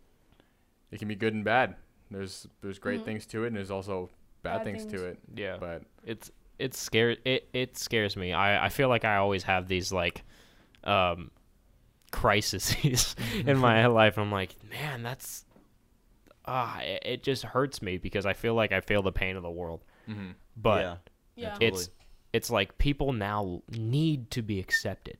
[0.90, 1.76] it can be good and bad.
[2.10, 3.04] There's there's great Mhm.
[3.04, 4.10] things to it, and there's also
[4.42, 4.92] bad, Bad things, things.
[5.00, 5.18] to it.
[5.34, 5.56] Yeah.
[5.58, 8.32] But it's it scares it it scares me.
[8.32, 10.22] I I feel like I always have these like
[10.84, 11.30] um
[12.10, 13.16] crises
[13.46, 14.18] in my life.
[14.18, 15.44] I'm like, man, that's
[16.46, 19.42] ah, it, it just hurts me because I feel like I feel the pain of
[19.42, 19.82] the world.
[20.06, 20.96] hmm But yeah
[21.36, 21.50] Yeah.
[21.54, 21.68] totally.
[21.68, 21.90] it's
[22.32, 25.18] it's like people now need to be accepted.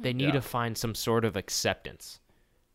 [0.00, 0.32] They need Yeah.
[0.32, 2.20] to find some sort of acceptance,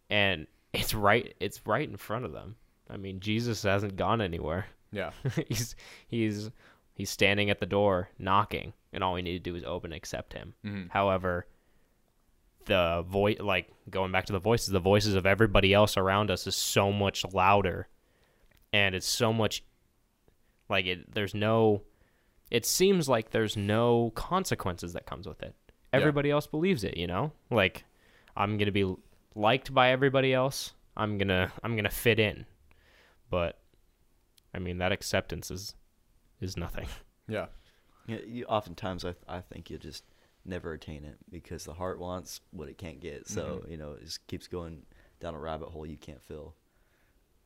[0.10, 1.33] and it's right.
[1.39, 2.57] It's right in front of them.
[2.89, 4.67] I mean, Jesus hasn't gone anywhere.
[4.91, 5.12] yeah.
[5.47, 5.75] he's
[6.07, 6.51] he's
[6.93, 9.97] he's standing at the door knocking, and all we need to do is open and
[9.97, 10.53] accept him.
[10.63, 11.47] hmm However,
[12.67, 16.45] the voice, like going back to the voices, the voices of everybody else around us
[16.47, 17.88] is so much louder,
[18.71, 19.63] and it's so much
[20.69, 21.13] like it.
[21.13, 21.82] There's no.
[22.49, 25.53] It seems like there's no consequences that comes with it.
[25.67, 25.99] Yeah.
[25.99, 27.32] Everybody else believes it, you know.
[27.49, 27.84] Like
[28.36, 28.95] I'm gonna be
[29.36, 30.73] liked by everybody else.
[30.95, 32.45] I'm gonna I'm gonna fit in,
[33.30, 33.60] but
[34.53, 35.73] I mean that acceptance is
[36.39, 36.88] is nothing.
[37.27, 37.47] Yeah.
[38.08, 40.06] Yeah, you, oftentimes I, I think you just
[40.47, 43.27] never attain it because the heart wants what it can't get.
[43.27, 43.71] So Mhm.
[43.71, 44.86] you know, it just keeps going
[45.19, 46.55] down a rabbit hole you can't fill.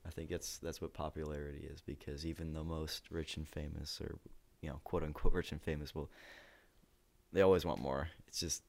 [0.05, 4.17] I think that's that's what popularity is because even the most rich and famous, or
[4.61, 6.09] you know, quote unquote rich and famous, will
[7.33, 8.09] they always want more.
[8.27, 8.63] It's just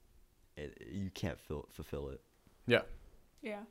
[0.56, 2.20] it, you can't fill, fulfill it.
[2.66, 2.82] Yeah.
[3.40, 3.64] Yeah.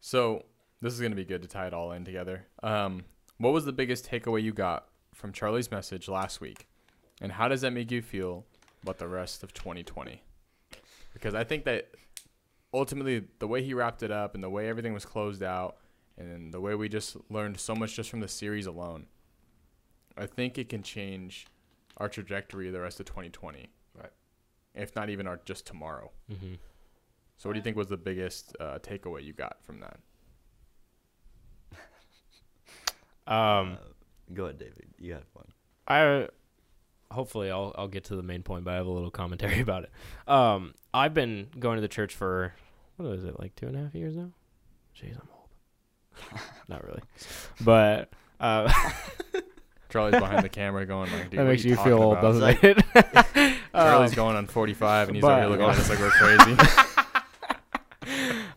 [0.00, 0.44] So
[0.80, 2.46] this is going to be good to tie it all in together.
[2.62, 3.04] Um,
[3.38, 6.66] what was the biggest takeaway you got from Charlie's message last week,
[7.20, 8.44] and how does that make you feel
[8.82, 10.22] about the rest of 2020?
[11.12, 11.90] Because I think that
[12.72, 15.76] ultimately the way he wrapped it up and the way everything was closed out,
[16.18, 19.06] and the way we just learned so much just from the series alone,
[20.16, 21.46] I think it can change
[21.96, 23.68] our trajectory the rest of 2020.
[23.94, 24.10] Right.
[24.74, 26.10] If not even our just tomorrow.
[26.30, 26.54] Mm-hmm.
[27.36, 29.98] So, what do you think was the biggest uh, takeaway you got from that?
[33.26, 33.76] Um, Uh,
[34.34, 34.88] go ahead, David.
[34.98, 35.46] You had one.
[35.86, 36.28] I
[37.12, 39.84] hopefully I'll I'll get to the main point, but I have a little commentary about
[39.84, 39.90] it.
[40.30, 42.54] Um, I've been going to the church for
[42.96, 44.30] what is it like two and a half years now?
[44.96, 46.40] Jeez, I'm old.
[46.68, 47.00] Not really,
[47.62, 48.70] but uh,
[49.90, 52.22] Charlie's behind the camera going like, Dude, that makes are you talking feel old, about?"
[52.22, 52.78] doesn't Like- it?
[53.74, 56.10] Charlie's Um, going on 45 and he's but- over here looking at us like we're
[56.10, 56.56] crazy.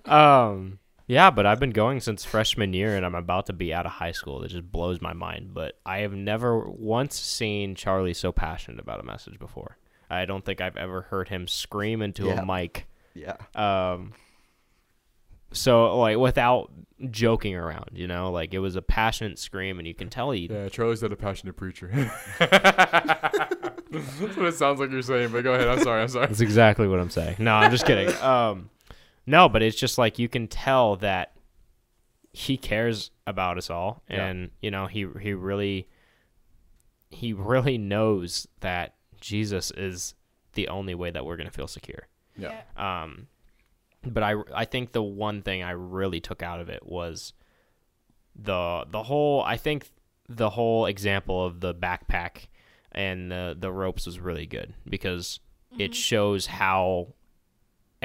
[0.06, 3.86] um, yeah, but I've been going since freshman year, and I'm about to be out
[3.86, 4.40] of high school.
[4.40, 5.54] That just blows my mind.
[5.54, 9.78] But I have never once seen Charlie so passionate about a message before.
[10.10, 12.42] I don't think I've ever heard him scream into Yeah.
[12.42, 12.88] a mic.
[13.14, 13.38] Yeah.
[13.56, 14.14] Um,
[15.52, 16.72] so like without
[17.12, 20.48] joking around, you know, like it was a passionate scream, and you can tell he.
[20.52, 21.88] yeah, Charlie's not a passionate preacher.
[22.40, 25.68] That's what it sounds like you're saying, but go ahead.
[25.68, 26.02] I'm sorry.
[26.02, 26.28] I'm sorry.
[26.28, 27.38] That's exactly what I'm saying.
[27.40, 28.14] No, I'm just kidding.
[28.22, 28.70] Um,
[29.26, 31.34] no, but it's just like you can tell that
[32.34, 34.26] he cares about us all, Yeah.
[34.26, 35.88] and you know he he really
[37.10, 40.16] he really knows that Jesus is
[40.54, 42.08] the only way that we're gonna feel secure.
[42.38, 42.62] Yeah.
[42.76, 43.28] Um,
[44.06, 47.34] but I I think the one thing I really took out of it was
[48.36, 49.90] the the whole I think
[50.28, 52.48] the whole example of the backpack
[52.92, 55.40] and the the ropes was really good because
[55.78, 57.14] it shows how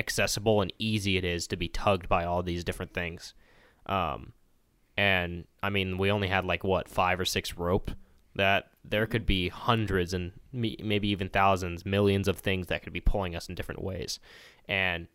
[0.00, 3.34] accessible and easy it is to be tugged by all these different things.
[3.86, 4.32] Um,
[4.96, 7.92] and I mean, we only had like what five or six rope.
[8.36, 13.00] That there could be hundreds and maybe even thousands, millions of things that could be
[13.00, 14.20] pulling us in different ways.
[14.68, 15.08] And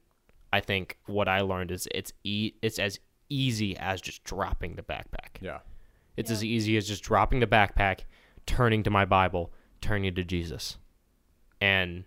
[0.52, 4.82] I think what I learned is it's e- it's as easy as just dropping the
[4.84, 5.39] backpack.
[5.41, 5.60] Yeah.
[6.17, 6.36] It's Yeah.
[6.36, 8.02] as easy as just dropping the backpack,
[8.45, 10.78] turning to my Bible, turning to Jesus.
[11.62, 12.04] And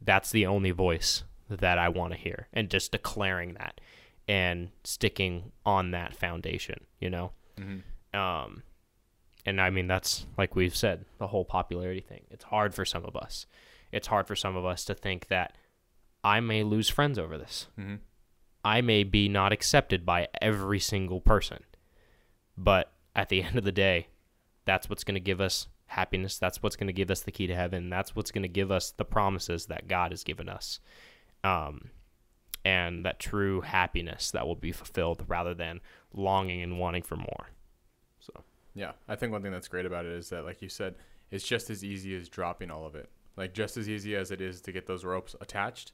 [0.00, 2.48] that's the only voice that I want to hear.
[2.52, 3.80] And just declaring that
[4.26, 7.32] and sticking on that foundation, you know?
[7.56, 7.82] Mhm.
[8.14, 8.62] Um,
[9.46, 12.24] and I mean, that's like we've said, the whole popularity thing.
[12.30, 13.46] It's hard for some of us.
[13.92, 15.56] It's hard for some of us to think that
[16.22, 17.68] I may lose friends over this.
[17.78, 18.00] Mhm.
[18.64, 21.64] I may be not accepted by every single person.
[22.56, 24.08] But at the end of the day,
[24.64, 26.38] that's what's going to give us happiness.
[26.38, 27.88] That's what's going to give us the key to heaven.
[27.88, 30.80] That's what's going to give us the promises that God has given us.
[31.44, 31.90] Um,
[32.64, 35.80] and that true happiness that will be fulfilled rather than
[36.12, 37.50] longing and wanting for more.
[38.18, 38.32] So,
[38.74, 40.96] Yeah, I think one thing that's great about it is that, like you said,
[41.30, 43.10] it's just as easy as dropping all of it.
[43.36, 45.92] Like just as easy as it is to get those ropes attached,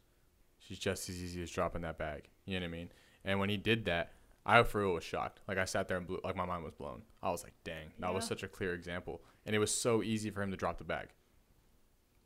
[0.58, 2.28] she's just as easy as dropping that bag.
[2.46, 2.88] You know what I mean?
[3.24, 4.12] And when he did that,
[4.46, 5.40] I for real was shocked.
[5.48, 7.02] Like I sat there and blew, like my mind was blown.
[7.22, 10.30] I was like, dang, that was such a clear example, and it was so easy
[10.30, 11.08] for him to drop the bag.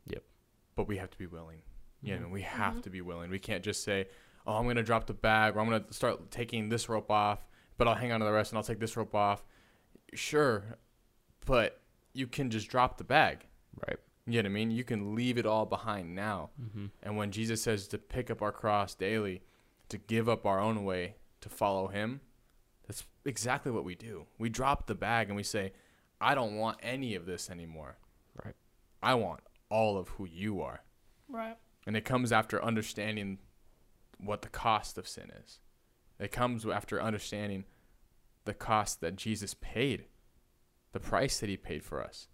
[0.07, 0.23] Yep.
[0.75, 1.61] But we have to be willing.
[2.01, 2.33] You know, what I mean?
[2.33, 3.29] we have to be willing.
[3.29, 4.07] We can't just say,
[4.47, 7.45] "Oh, I'm gonna drop the bag," or "I'm gonna start taking this rope off,"
[7.77, 9.43] but I'll hang on to the rest and I'll take this rope off.
[10.13, 10.77] Sure,
[11.45, 11.81] but
[12.13, 13.45] you can just drop the bag.
[13.87, 13.97] right.
[14.25, 14.71] You know what I mean?
[14.71, 16.51] You can leave it all behind now.
[16.61, 16.85] Mm-hmm.
[17.01, 19.41] And when Jesus says to pick up our cross daily,
[19.89, 22.21] to give up our own way to follow Him,
[22.87, 24.27] that's exactly what we do.
[24.37, 25.73] We drop the bag and we say,
[26.21, 27.97] I don't want any of this anymore.
[28.43, 28.55] Right.
[29.01, 30.83] I want all of who you are.
[31.27, 31.57] Right.
[31.89, 33.39] And it comes after understanding
[34.19, 35.57] what the cost of sin is.
[36.19, 37.63] It comes after understanding
[38.45, 40.05] the cost that Jesus paid,
[40.91, 42.27] the price that he paid for us.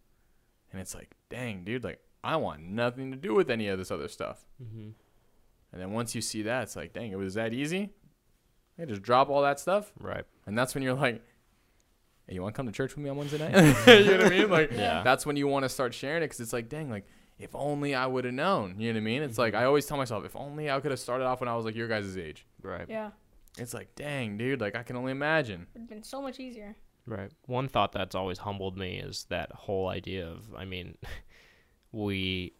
[0.73, 3.91] And it's like, dang, dude, like, I want nothing to do with any of this
[3.91, 4.45] other stuff.
[4.61, 4.89] Mm-hmm.
[5.71, 7.91] And then once you see that, it's like, dang, it was that easy?
[8.75, 9.93] Hey, just drop all that stuff?
[9.97, 10.25] Right.
[10.45, 11.23] And that's when you're like,
[12.27, 13.53] hey, you want to come to church with me on Wednesday night?
[13.87, 14.49] you know what I mean?
[14.49, 15.01] Like, Yeah.
[15.01, 17.05] that's when you want to start sharing it because it's like, dang, like,
[17.39, 18.75] if only I would have known.
[18.79, 19.21] You know what I mean?
[19.23, 21.55] It's like, I always tell myself, if only I could have started off when I
[21.55, 22.45] was like your guys' age.
[22.61, 22.85] Right.
[22.89, 23.11] Yeah.
[23.57, 25.67] It's like, dang, dude, like, I can only imagine.
[25.75, 26.75] It'd been so much easier.
[27.07, 27.31] Right.
[27.45, 30.97] One thought that's always humbled me is that whole idea of I mean
[31.91, 32.53] we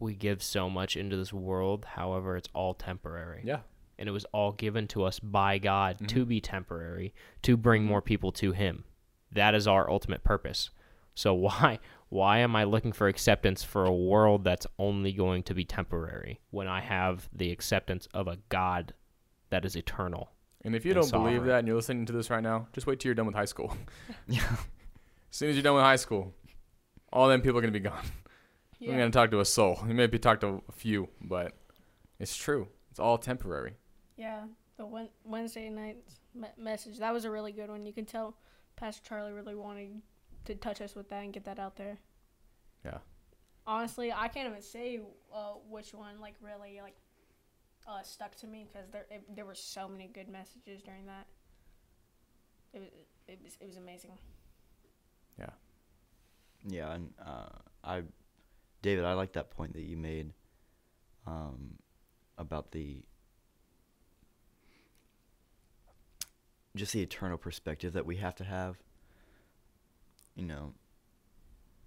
[0.00, 3.42] we give so much into this world, however it's all temporary.
[3.44, 3.60] Yeah.
[3.98, 6.06] and it was all given to us by God Mm-hmm.
[6.06, 8.84] to be temporary, to bring more people to Him.
[9.32, 10.70] That is our ultimate purpose.
[11.14, 11.78] So why
[12.14, 16.38] why am I looking for acceptance for a world that's only going to be temporary
[16.52, 18.94] when I have the acceptance of a God
[19.50, 20.30] that is eternal?
[20.62, 22.86] And if you and don't believe that and you're listening to this right now, just
[22.86, 23.76] wait till you're done with high school.
[24.28, 24.42] Yeah.
[24.48, 26.32] As soon as you're done with high school,
[27.12, 28.04] all them people are gonna be gone.
[28.78, 29.82] You're gonna talk to a soul.
[29.88, 31.52] You maybe talk to a few, but
[32.20, 32.68] it's true.
[32.90, 33.74] It's all temporary.
[34.16, 34.42] Yeah,
[34.76, 35.96] the Wednesday night
[36.56, 37.86] message that was a really good one.
[37.86, 38.36] You can tell
[38.76, 40.02] Pastor Charlie really wanted
[40.44, 41.98] to touch us with that and get that out there.
[42.84, 42.98] Yeah.
[43.66, 45.00] Honestly, I can't even say
[45.32, 46.96] uh, which one like really like
[47.86, 51.26] uh, stuck to me because there it, there were so many good messages during that.
[52.72, 52.90] It was
[53.26, 54.12] it was it was amazing.
[55.38, 55.50] Yeah,
[56.66, 57.48] Yeah, and uh,
[57.82, 58.02] I,
[58.82, 60.32] David, I like that point that you made
[61.26, 61.74] um,
[62.38, 63.02] about the
[66.76, 68.76] just the eternal perspective that we have to have.
[70.34, 70.74] You know,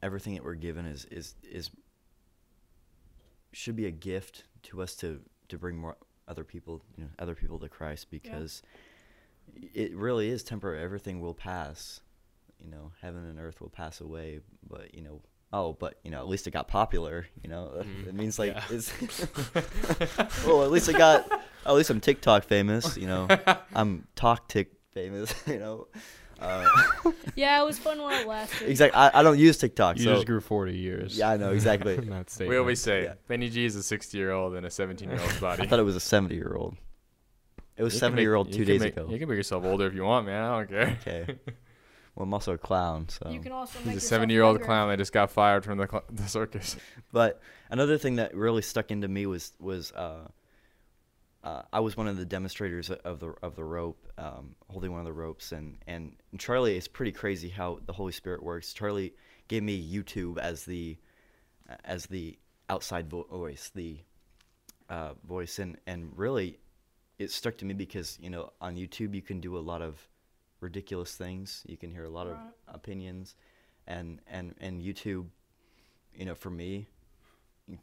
[0.01, 1.69] everything that we're given is is is
[3.51, 7.35] should be a gift to us to to bring more other people, you know, other
[7.35, 8.61] people to Christ because
[9.73, 10.83] it really is temporary.
[10.83, 12.01] Everything will pass
[12.63, 15.21] you know, heaven and earth will pass away, but you know,
[15.53, 17.27] oh, but you know, at least it got popular.
[17.43, 18.63] You know, Mm, it means like yeah.
[18.69, 18.91] it's
[20.45, 21.29] well, at least I got,
[21.65, 22.97] at least I'm TikTok famous.
[22.97, 23.27] You know,
[23.75, 25.33] I'm talk tick famous.
[25.47, 25.87] You know,
[26.39, 26.67] uh,
[27.35, 28.69] Yeah, it was fun while it lasted.
[28.69, 28.97] exactly.
[28.99, 31.17] I, I don't use TikTok, You so just grew 40 years.
[31.17, 31.97] yeah, I know exactly.
[32.47, 33.13] We always say Yeah.
[33.27, 35.63] Benny G is a 60 year old in a 17 year old's body.
[35.63, 36.75] I thought it was a 70 year old.
[37.75, 39.07] It was You 70 make- year old you two days make- ago.
[39.09, 40.43] You can make yourself older if you want, man.
[40.43, 40.97] I don't care.
[41.01, 41.35] Okay.
[42.15, 43.29] Well, I'm also a clown, so.
[43.29, 45.77] You can also make He's a 70 year old clown that just got fired from
[45.77, 46.75] the, cl- the circus.
[47.13, 50.27] But another thing that really stuck into me was was uh,
[51.47, 54.99] uh, I was one of the demonstrators of the of the rope, um, holding one
[54.99, 58.73] of the ropes, and and Charlie is pretty crazy how the Holy Spirit works.
[58.73, 59.13] Charlie
[59.47, 60.97] gave me YouTube as the
[61.85, 62.37] as the
[62.69, 63.99] outside voice, the
[64.89, 66.59] uh, voice, and and really
[67.17, 70.05] it stuck to me because you know on YouTube you can do a lot of
[70.59, 71.63] ridiculous things.
[71.65, 72.35] You can hear a lot Right.
[72.67, 73.35] of opinions,
[73.87, 75.27] and and and YouTube,
[76.13, 76.89] you know, for me,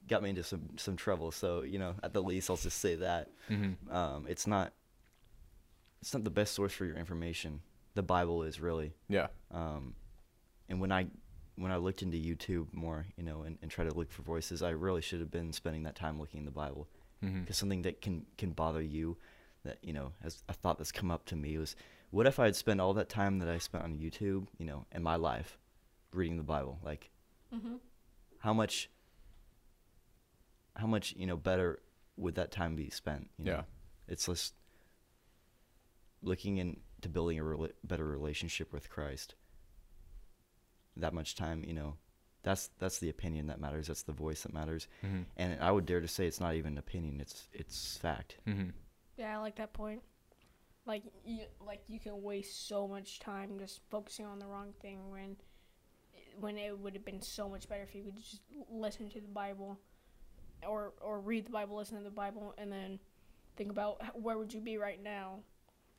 [0.09, 1.31] got me into some some trouble.
[1.31, 3.95] So you know, at the least, I'll just say that Mm-hmm.
[3.95, 4.73] um, it's not
[6.01, 7.61] it's not the best source for your information.
[7.95, 8.93] The Bible is really.
[9.09, 9.29] Yeah.
[9.51, 9.95] Um,
[10.69, 11.07] and when I
[11.57, 14.63] when I looked into YouTube more, you know, and, and tried to look for voices,
[14.63, 16.89] I really should have been spending that time looking in the Bible
[17.25, 17.41] Mm-hmm.
[17.43, 19.17] because something that can can bother you
[19.65, 21.75] that you know as a thought that's come up to me was
[22.11, 24.85] what if I had spent all that time that i spent on youtube you know
[24.93, 25.57] in my life
[26.13, 27.09] reading the bible like
[27.55, 27.79] Mhm.
[28.41, 28.91] how much
[30.77, 31.81] how much you know better
[32.17, 33.53] would that time be spent you know?
[33.53, 33.63] Yeah.
[34.09, 34.55] it's just
[36.23, 39.35] looking into building a rela- better relationship with christ
[40.97, 41.95] that much time you know
[42.43, 45.23] that's that's the opinion that matters that's the voice that matters Mm-hmm.
[45.37, 48.37] and I would dare to say it's not even an opinion; it's it's fact.
[48.47, 48.71] Mm-hmm.
[49.17, 50.03] Yeah, I like that point.
[50.85, 55.11] Like you, like you can waste so much time just focusing on the wrong thing
[55.11, 55.37] when,
[56.39, 59.29] when it would have been so much better if you could just listen to the
[59.29, 59.79] Bible,
[60.69, 62.99] or or read the Bible, listen to the Bible, and then
[63.57, 65.39] think about where would you be right now,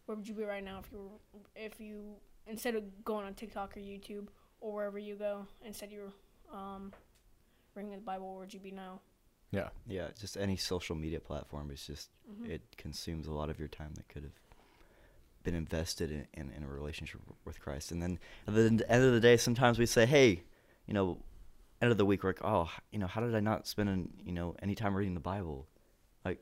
[0.06, 2.16] where would you be right now if you were if you
[2.48, 4.28] instead of going on TikTok or YouTube
[4.62, 6.02] or wherever you go, instead you
[6.52, 6.94] were um,
[7.76, 9.00] reading the Bible, where would you be now?
[9.52, 9.70] Yeah.
[9.88, 12.50] Yeah, just any social media platform is just Mhm.
[12.50, 14.40] it consumes a lot of your time that could have
[15.44, 17.92] been invested in, in, in a relationship with Christ.
[17.92, 20.44] And then at the end of the day, sometimes we say, hey,
[20.88, 21.20] you know,
[21.82, 24.10] end of the week, we're like, oh, you know, how did I not spend, an,
[24.24, 25.68] you know, any time reading the Bible?
[26.24, 26.40] Like,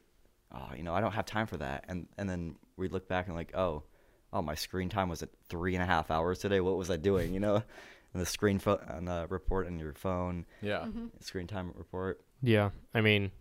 [0.51, 1.85] oh, you know, I don't have time for that.
[1.87, 3.83] And and then we look back and like, oh,
[4.31, 6.59] oh, my screen time was at three and a half hours today.
[6.59, 7.33] What was I doing?
[7.33, 7.55] You know,
[8.13, 10.85] and the screen fo- and the report on your phone, Yeah.
[10.85, 11.09] Mhm.
[11.23, 12.21] screen time report.
[12.41, 13.31] Yeah, I mean,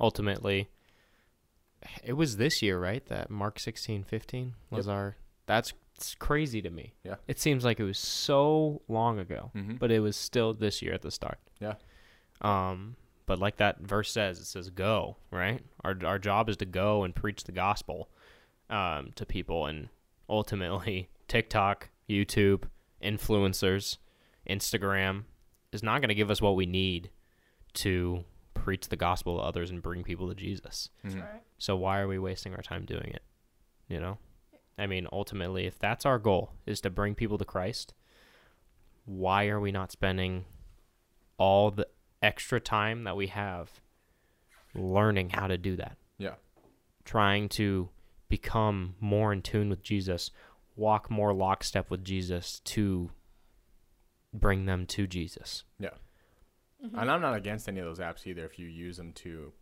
[0.00, 0.68] ultimately,
[2.02, 3.04] it was this year, right?
[3.06, 5.16] That Mark sixteen fifteen was our.
[5.46, 6.94] That's it's crazy to me.
[7.04, 7.16] Yeah.
[7.26, 9.74] It seems like it was so long ago, Mm-hmm.
[9.76, 11.38] but it was still this year at the start.
[11.60, 11.74] Yeah.
[12.40, 12.94] Um,
[13.26, 15.60] but like that verse says, it says go, right?
[15.84, 18.08] Our our job is to go and preach the gospel,
[18.70, 19.88] um, to people, and
[20.28, 22.64] ultimately, TikTok, YouTube,
[23.02, 23.98] influencers,
[24.48, 25.24] Instagram
[25.72, 27.10] is not going to give us what we need
[27.74, 28.24] to
[28.54, 30.88] preach the gospel to others and bring people to Jesus.
[31.04, 31.20] Mhm.
[31.20, 31.42] Right.
[31.58, 33.22] So why are we wasting our time doing it?
[33.88, 34.18] You know?
[34.78, 37.94] I mean, ultimately, if that's our goal is to bring people to Christ,
[39.04, 40.44] why are we not spending
[41.36, 41.88] all the
[42.22, 43.80] extra time that we have
[44.74, 45.96] learning how to do that?
[46.18, 46.34] Yeah.
[47.08, 47.88] trying to
[48.28, 50.30] become more in tune with Jesus,
[50.76, 53.10] walk more lockstep with Jesus to
[54.34, 55.64] bring them to Jesus.
[55.80, 55.88] Yeah.
[56.84, 56.98] Mm-hmm.
[56.98, 59.52] And I'm not against any of those apps either if you use them to,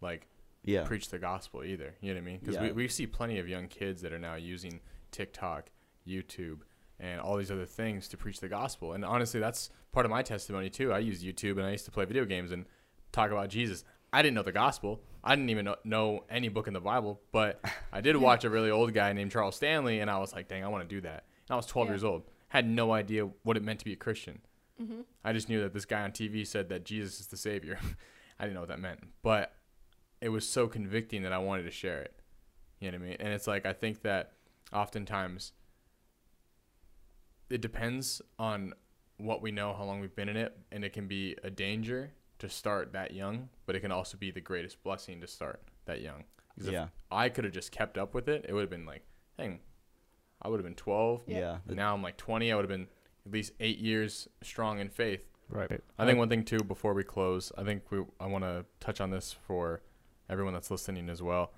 [0.00, 0.26] like,
[0.66, 0.84] Yeah.
[0.84, 1.94] preach the gospel either.
[2.02, 2.38] You know what I mean?
[2.40, 2.62] Because Yeah.
[2.64, 4.80] we, we see plenty of young kids that are now using
[5.12, 5.70] TikTok,
[6.06, 6.58] YouTube,
[7.00, 8.92] and all these other things to preach the gospel.
[8.92, 10.92] And honestly, that's part of my testimony too.
[10.92, 12.66] I use YouTube and I used to play video games and
[13.12, 13.84] talk about Jesus.
[14.12, 15.02] I didn't know the gospel.
[15.24, 17.60] I didn't even know, know any book in the Bible, but
[17.92, 20.64] I did watch a really old guy named Charles Stanley, and I was like, dang,
[20.64, 21.24] I want to do that.
[21.48, 21.92] And I was 12 Yeah.
[21.92, 22.22] years old.
[22.48, 24.40] Had no idea what it meant to be a Christian.
[24.80, 25.00] Mm-hmm.
[25.24, 27.78] I just knew that this guy on TV said that Jesus is the Savior.
[28.38, 29.52] I didn't know what that meant, but
[30.20, 32.14] it was so convicting that I wanted to share it.
[32.80, 33.16] You know what I mean?
[33.20, 34.32] And it's like I think that
[34.72, 35.52] oftentimes
[37.50, 38.74] it depends on
[39.18, 42.12] what we know, how long we've been in it, and it can be a danger
[42.38, 46.02] to start that young, but it can also be the greatest blessing to start that
[46.02, 46.24] young.
[46.60, 46.88] Yeah.
[47.10, 49.02] I could have just kept up with it, it would have been like,
[49.38, 49.60] dang,
[50.42, 51.22] I would have been 12.
[51.26, 51.58] Yeah.
[51.66, 52.52] the- Now I'm like 20.
[52.52, 52.88] I would have been
[53.24, 55.24] at least eight years strong in faith.
[55.48, 55.80] Right.
[55.98, 59.00] I think one thing too before we close, I think we I want to touch
[59.00, 59.80] on this for
[60.28, 61.52] everyone that's listening as well.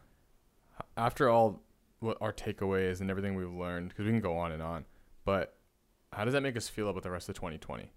[0.97, 1.63] After all
[2.01, 4.85] what our takeaway is and everything we've learned, because we can go on and on,
[5.25, 5.57] but
[6.13, 7.93] how does that make us feel about the rest of 2020?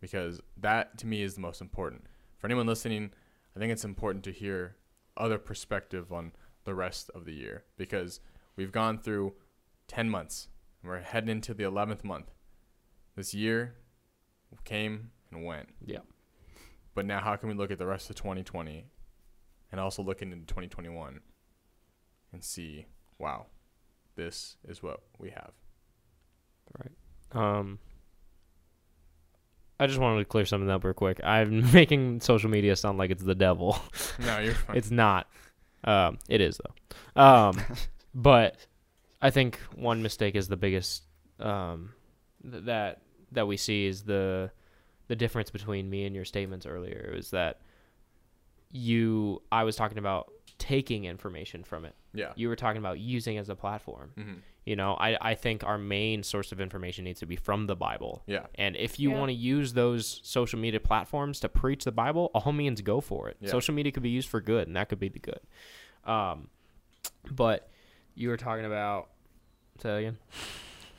[0.00, 2.04] Because that to me is the most important.
[2.38, 3.10] For anyone listening,
[3.56, 4.76] I think it's important to hear
[5.16, 6.32] other perspective on
[6.64, 8.20] the rest of the year because
[8.56, 9.34] we've gone through
[9.88, 10.48] 10 months.
[10.82, 12.30] And we're heading into the 11th month.
[13.16, 13.74] This year
[14.64, 15.70] came and went.
[15.84, 15.98] Yeah.
[16.94, 18.86] But now, how can we look at the rest of 2020
[19.70, 21.20] and also look into 2021
[22.32, 22.86] and see,
[23.18, 23.46] wow,
[24.16, 25.52] this is what we have?
[26.78, 26.92] Right.
[27.32, 27.78] Um,
[29.80, 31.20] I just wanted to clear something up real quick.
[31.22, 33.78] I'm making social media sound like it's the devil.
[34.20, 34.76] No, you're fine.
[34.76, 35.28] it's not.
[35.84, 37.22] Um, it is though.
[37.22, 37.60] Um,
[38.14, 38.56] but
[39.22, 41.04] I think one mistake is the biggest
[41.38, 41.92] um,
[42.42, 44.50] th- that that we see is the
[45.06, 47.60] the difference between me and your statements earlier is that
[48.70, 51.94] you I was talking about taking information from it.
[52.12, 52.32] yeah.
[52.36, 54.10] You were talking about using it as a platform.
[54.18, 54.32] Mm-hmm.
[54.66, 57.76] You know, I, I think our main source of information needs to be from the
[57.76, 58.22] Bible.
[58.26, 58.46] Yeah.
[58.56, 59.18] And if you Yeah.
[59.18, 63.28] want to use those social media platforms to preach the Bible, all means go for
[63.30, 63.36] it.
[63.40, 63.50] Yeah.
[63.50, 65.40] Social media could be used for good, and that could be the good.
[66.04, 66.48] Um,
[67.30, 67.70] but
[68.14, 69.08] you were talking about.
[69.80, 70.18] Say that again.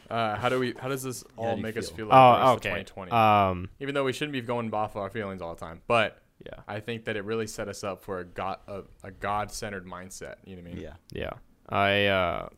[0.09, 0.74] Uh, how do we?
[0.80, 1.97] How does this all do you make us feel?
[1.97, 2.84] feel about the Oh, okay.
[2.84, 3.11] 2020?
[3.11, 6.61] Um, Even though we shouldn't be going off our feelings all the time, but yeah,
[6.67, 9.85] I think that it really set us up for a god a, a God centered
[9.85, 10.35] mindset.
[10.45, 10.83] You know what I mean?
[10.83, 10.93] Yeah.
[11.11, 11.33] yeah.
[11.67, 12.49] I uh,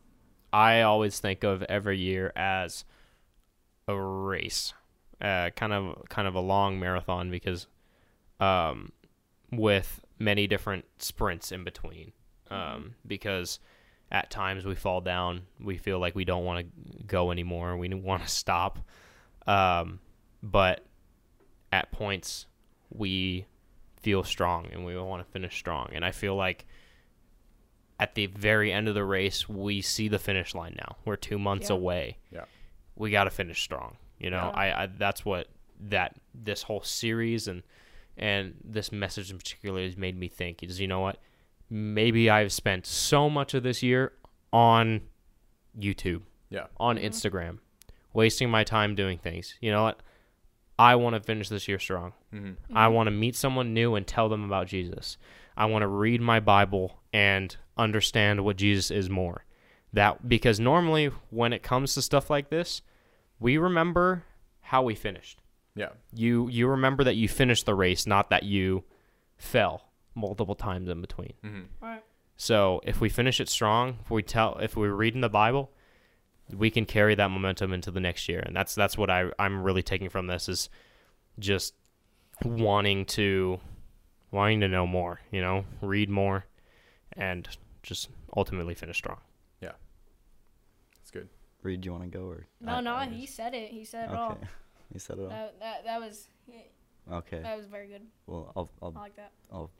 [0.53, 2.85] I always think of every year as
[3.87, 4.73] a race,
[5.19, 7.67] uh, kind of kind of a long marathon because,
[8.39, 8.91] um,
[9.51, 12.11] with many different sprints in between.
[12.49, 13.59] Um, because
[14.11, 17.89] at times we fall down, we feel like we don't want to go anymore, we
[17.93, 18.79] want to stop.
[19.47, 19.99] Um,
[20.43, 20.85] but
[21.71, 22.45] at points
[22.89, 23.45] we
[24.01, 25.89] feel strong and we want to finish strong.
[25.93, 26.65] And I feel like
[27.99, 30.97] at the very end of the race, we see the finish line now.
[31.05, 31.75] We're two months Yeah.
[31.75, 32.17] away.
[32.31, 32.45] Yeah.
[32.95, 33.97] We got to finish strong.
[34.19, 34.59] You know, Yeah.
[34.59, 35.47] I, I that's what
[35.79, 37.63] that this whole series and
[38.17, 41.17] and this message in particular has made me think is you know what
[41.69, 44.13] maybe I've spent so much of this year
[44.51, 45.01] on
[45.79, 46.67] YouTube, Yeah.
[46.77, 47.05] on mm-hmm.
[47.05, 47.59] Instagram,
[48.13, 49.55] wasting my time doing things.
[49.61, 50.01] You know what?
[50.89, 52.13] I want to finish this year strong.
[52.31, 55.17] hmm I want to meet someone new and tell them about Jesus.
[55.55, 59.45] I want to read my Bible and understand what Jesus is more.
[59.93, 62.81] That because normally when it comes to stuff like this,
[63.39, 64.23] we remember
[64.61, 65.37] how we finished.
[65.75, 65.89] Yeah.
[66.13, 68.83] You you remember that you finished the race, not that you
[69.37, 71.33] fell multiple times in between.
[71.43, 72.03] hmm Right.
[72.37, 75.71] So if we finish it strong, if we tell if we're reading the Bible,
[76.57, 78.39] we can carry that momentum into the next year.
[78.39, 80.69] And that's that's what I I'm really taking from this is
[81.39, 81.73] just
[82.43, 83.59] wanting to
[84.31, 86.45] wanting to know more, you know, read more
[87.13, 87.47] and
[87.83, 89.17] just ultimately finish strong.
[89.61, 89.71] Yeah.
[90.99, 91.29] That's good.
[91.63, 92.45] Reed, do you want to go or?
[92.59, 93.71] No, I- no, I he just- said it.
[93.71, 94.31] He said it all.
[94.33, 94.47] Okay.
[94.93, 95.29] You said it all.
[95.29, 96.27] That, that that was
[97.09, 97.39] Okay.
[97.41, 98.01] that was very good.
[98.27, 99.31] Well, I'll I'll I like that.
[99.51, 99.71] I'll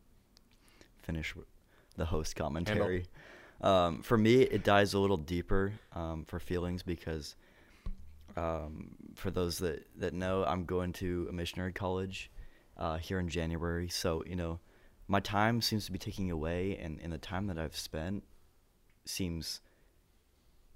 [1.03, 1.33] finish
[1.97, 3.05] the host commentary.
[3.61, 7.35] Um, for me, it dives a little deeper um, for feelings because
[8.35, 12.31] um, for those that, that know, I'm going to a missionary college
[12.77, 13.87] uh, here in January.
[13.89, 14.59] So, you know,
[15.07, 18.23] my time seems to be taking away, and, and the time that I've spent
[19.05, 19.61] seems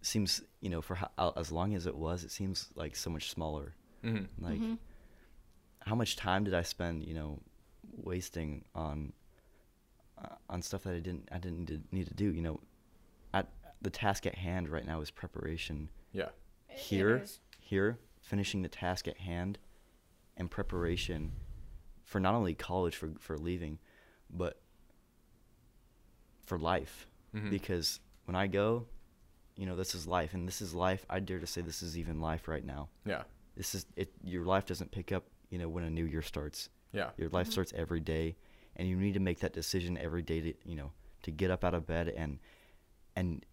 [0.02, 3.32] seems you know for how, as long as it was, it seems like so much
[3.32, 3.74] smaller.
[4.04, 4.62] hmm Like,
[5.80, 7.40] how much time did I spend, you know,
[7.96, 9.14] wasting on
[10.24, 12.32] uh, on stuff that I didn't I didn't need to, need to do.
[12.32, 12.60] You know, at
[13.82, 15.90] the task at hand right now is preparation.
[16.12, 16.30] Yeah.
[16.70, 17.40] It- it Here, is.
[17.60, 19.60] here, finishing the task at hand,
[20.38, 21.32] and preparation
[22.04, 23.80] for not only college for for leaving,
[24.30, 24.60] but
[26.46, 27.08] for life.
[27.34, 27.50] Mhm.
[27.50, 28.88] Because when I go,
[29.56, 31.06] you know, this is life, and this is life.
[31.10, 32.90] I dare to say this is even life right now.
[33.06, 33.24] Yeah.
[33.56, 34.12] This is it.
[34.24, 36.70] Your life doesn't pick up, you know, when a new year starts.
[36.92, 37.12] Yeah.
[37.18, 38.36] Your life starts every day,
[38.76, 40.92] and you need to make that decision every day to, you know,
[41.24, 42.40] to get up out of bed and
[43.16, 43.46] and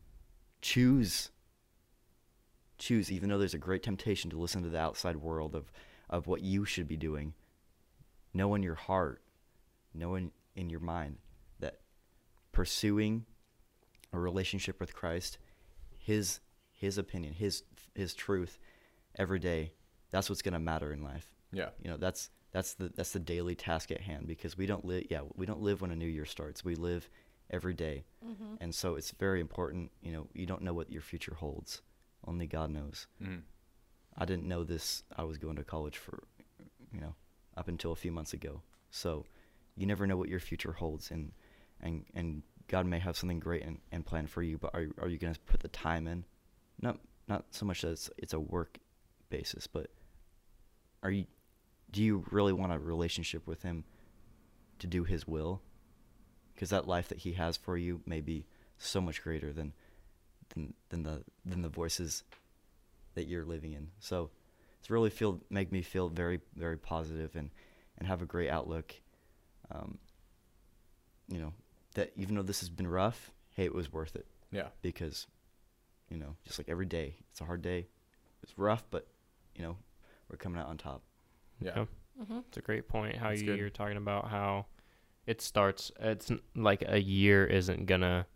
[0.63, 1.31] choose
[2.79, 5.71] choose even though there's a great temptation to listen to the outside world of
[6.11, 7.35] of what you should be doing.
[8.35, 9.23] Know in your heart,
[9.95, 11.19] know in, in your mind
[11.61, 11.81] that
[12.51, 13.25] pursuing
[14.13, 15.39] a relationship with Christ,
[15.99, 16.41] his
[16.73, 17.63] his opinion, his
[17.95, 18.59] his truth
[19.17, 19.73] every day,
[20.11, 21.69] that's what's going to matter in life Yeah.
[21.83, 25.05] you know that's that's the that's the daily task at hand because we don't live
[25.11, 27.09] yeah we don't live when a new year starts we live
[27.53, 28.05] every day.
[28.61, 31.83] and so it's very important you know you don't know what your future holds.
[32.27, 33.07] Only god knows.
[33.21, 33.43] Mhm.
[34.17, 35.03] i didn't know this.
[35.17, 36.23] I was going to college for
[36.93, 37.15] you know
[37.57, 38.63] up until a few months ago.
[38.91, 39.27] So
[39.77, 41.11] you never know what your future holds.
[41.11, 41.33] And
[41.81, 45.09] and and god may have something great and, and planned for you but are, are
[45.09, 46.25] you going to put the time in?
[46.81, 46.99] Not
[47.29, 48.79] not so much that it's, it's a work
[49.31, 49.89] basis but
[51.03, 51.27] are you
[51.91, 53.85] do you really want a relationship with him
[54.79, 55.61] to do his will
[56.63, 58.47] because that life that he has for you may be
[58.79, 59.73] so much greater than
[60.55, 62.23] than than the than the voices
[63.15, 64.31] that you're living in so
[64.79, 67.51] it's really feel make me feel very very positive and
[67.99, 68.95] and have a great outlook
[69.75, 69.99] um
[71.29, 71.53] you know
[71.95, 74.69] that even though this has been rough hey it was worth it Yeah.
[74.83, 75.27] because
[76.11, 77.89] you know just like every day it's a hard day
[78.43, 79.09] it's rough but
[79.57, 79.77] you know
[80.31, 81.03] we're coming out on top
[81.61, 81.73] Yeah.
[81.77, 81.85] Yeah.
[82.23, 82.39] Mm-hmm.
[82.47, 83.17] It's a great point.
[83.17, 83.59] How That's you, good.
[83.59, 84.67] you're talking about how
[85.27, 85.91] it starts.
[86.01, 88.27] It's like a year isn't gonna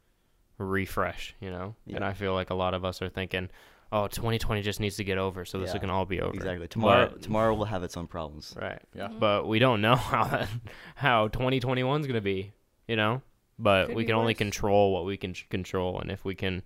[0.59, 1.75] refresh, you know.
[1.93, 3.51] And I feel like a lot of us are thinking,
[3.93, 6.69] "Oh, 2020 just needs to get over, so this Yeah, can all be over." exactly
[6.69, 8.81] tomorrow But- tomorrow will have its own problems Right.
[8.95, 9.09] Yeah.
[9.09, 9.21] Mhm.
[9.21, 10.49] But we don't know how that,
[10.97, 12.53] how 2021 is gonna be,
[12.89, 13.23] you know.
[13.59, 14.39] But Could we can only worse.
[14.39, 16.63] control what we can ch- control, and if we can,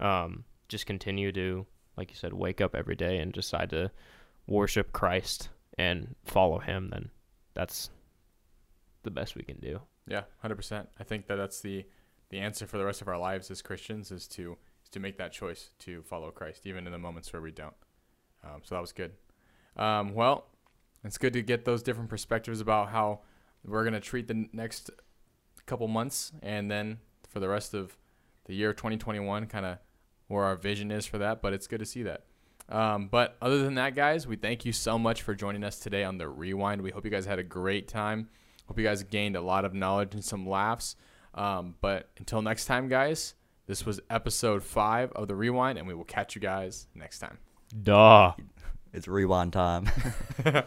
[0.00, 3.90] um, just continue to, like you said, wake up every day and decide to
[4.46, 7.10] worship Christ and follow Him, then
[7.54, 7.90] that's
[9.04, 9.80] the best we can do.
[10.06, 10.88] Yeah, hundred percent.
[10.98, 11.86] I think that that's the
[12.30, 15.18] the answer for the rest of our lives as Christians is to is to make
[15.18, 17.74] that choice to follow Christ, even in the moments where we don't.
[18.42, 19.12] Um, so that was good.
[19.76, 20.46] Um, well,
[21.04, 23.20] it's good to get those different perspectives about how
[23.64, 24.90] we're gonna treat the next
[25.66, 26.98] couple months, and then
[27.28, 27.96] for the rest of
[28.44, 29.78] the year 2021, kind of
[30.28, 31.40] where our vision is for that.
[31.40, 32.24] But it's good to see that.
[32.68, 36.04] Um, but other than that, guys, we thank you so much for joining us today
[36.04, 36.80] on the Rewind.
[36.80, 38.28] We hope you guys had a great time.
[38.66, 40.96] Hope you guys gained a lot of knowledge and some laughs.
[41.34, 43.34] Um, but until next time, guys,
[43.66, 47.38] this was episode five of the Rewind, and we will catch you guys next time.
[47.82, 48.32] Duh.
[48.92, 49.90] it's rewind time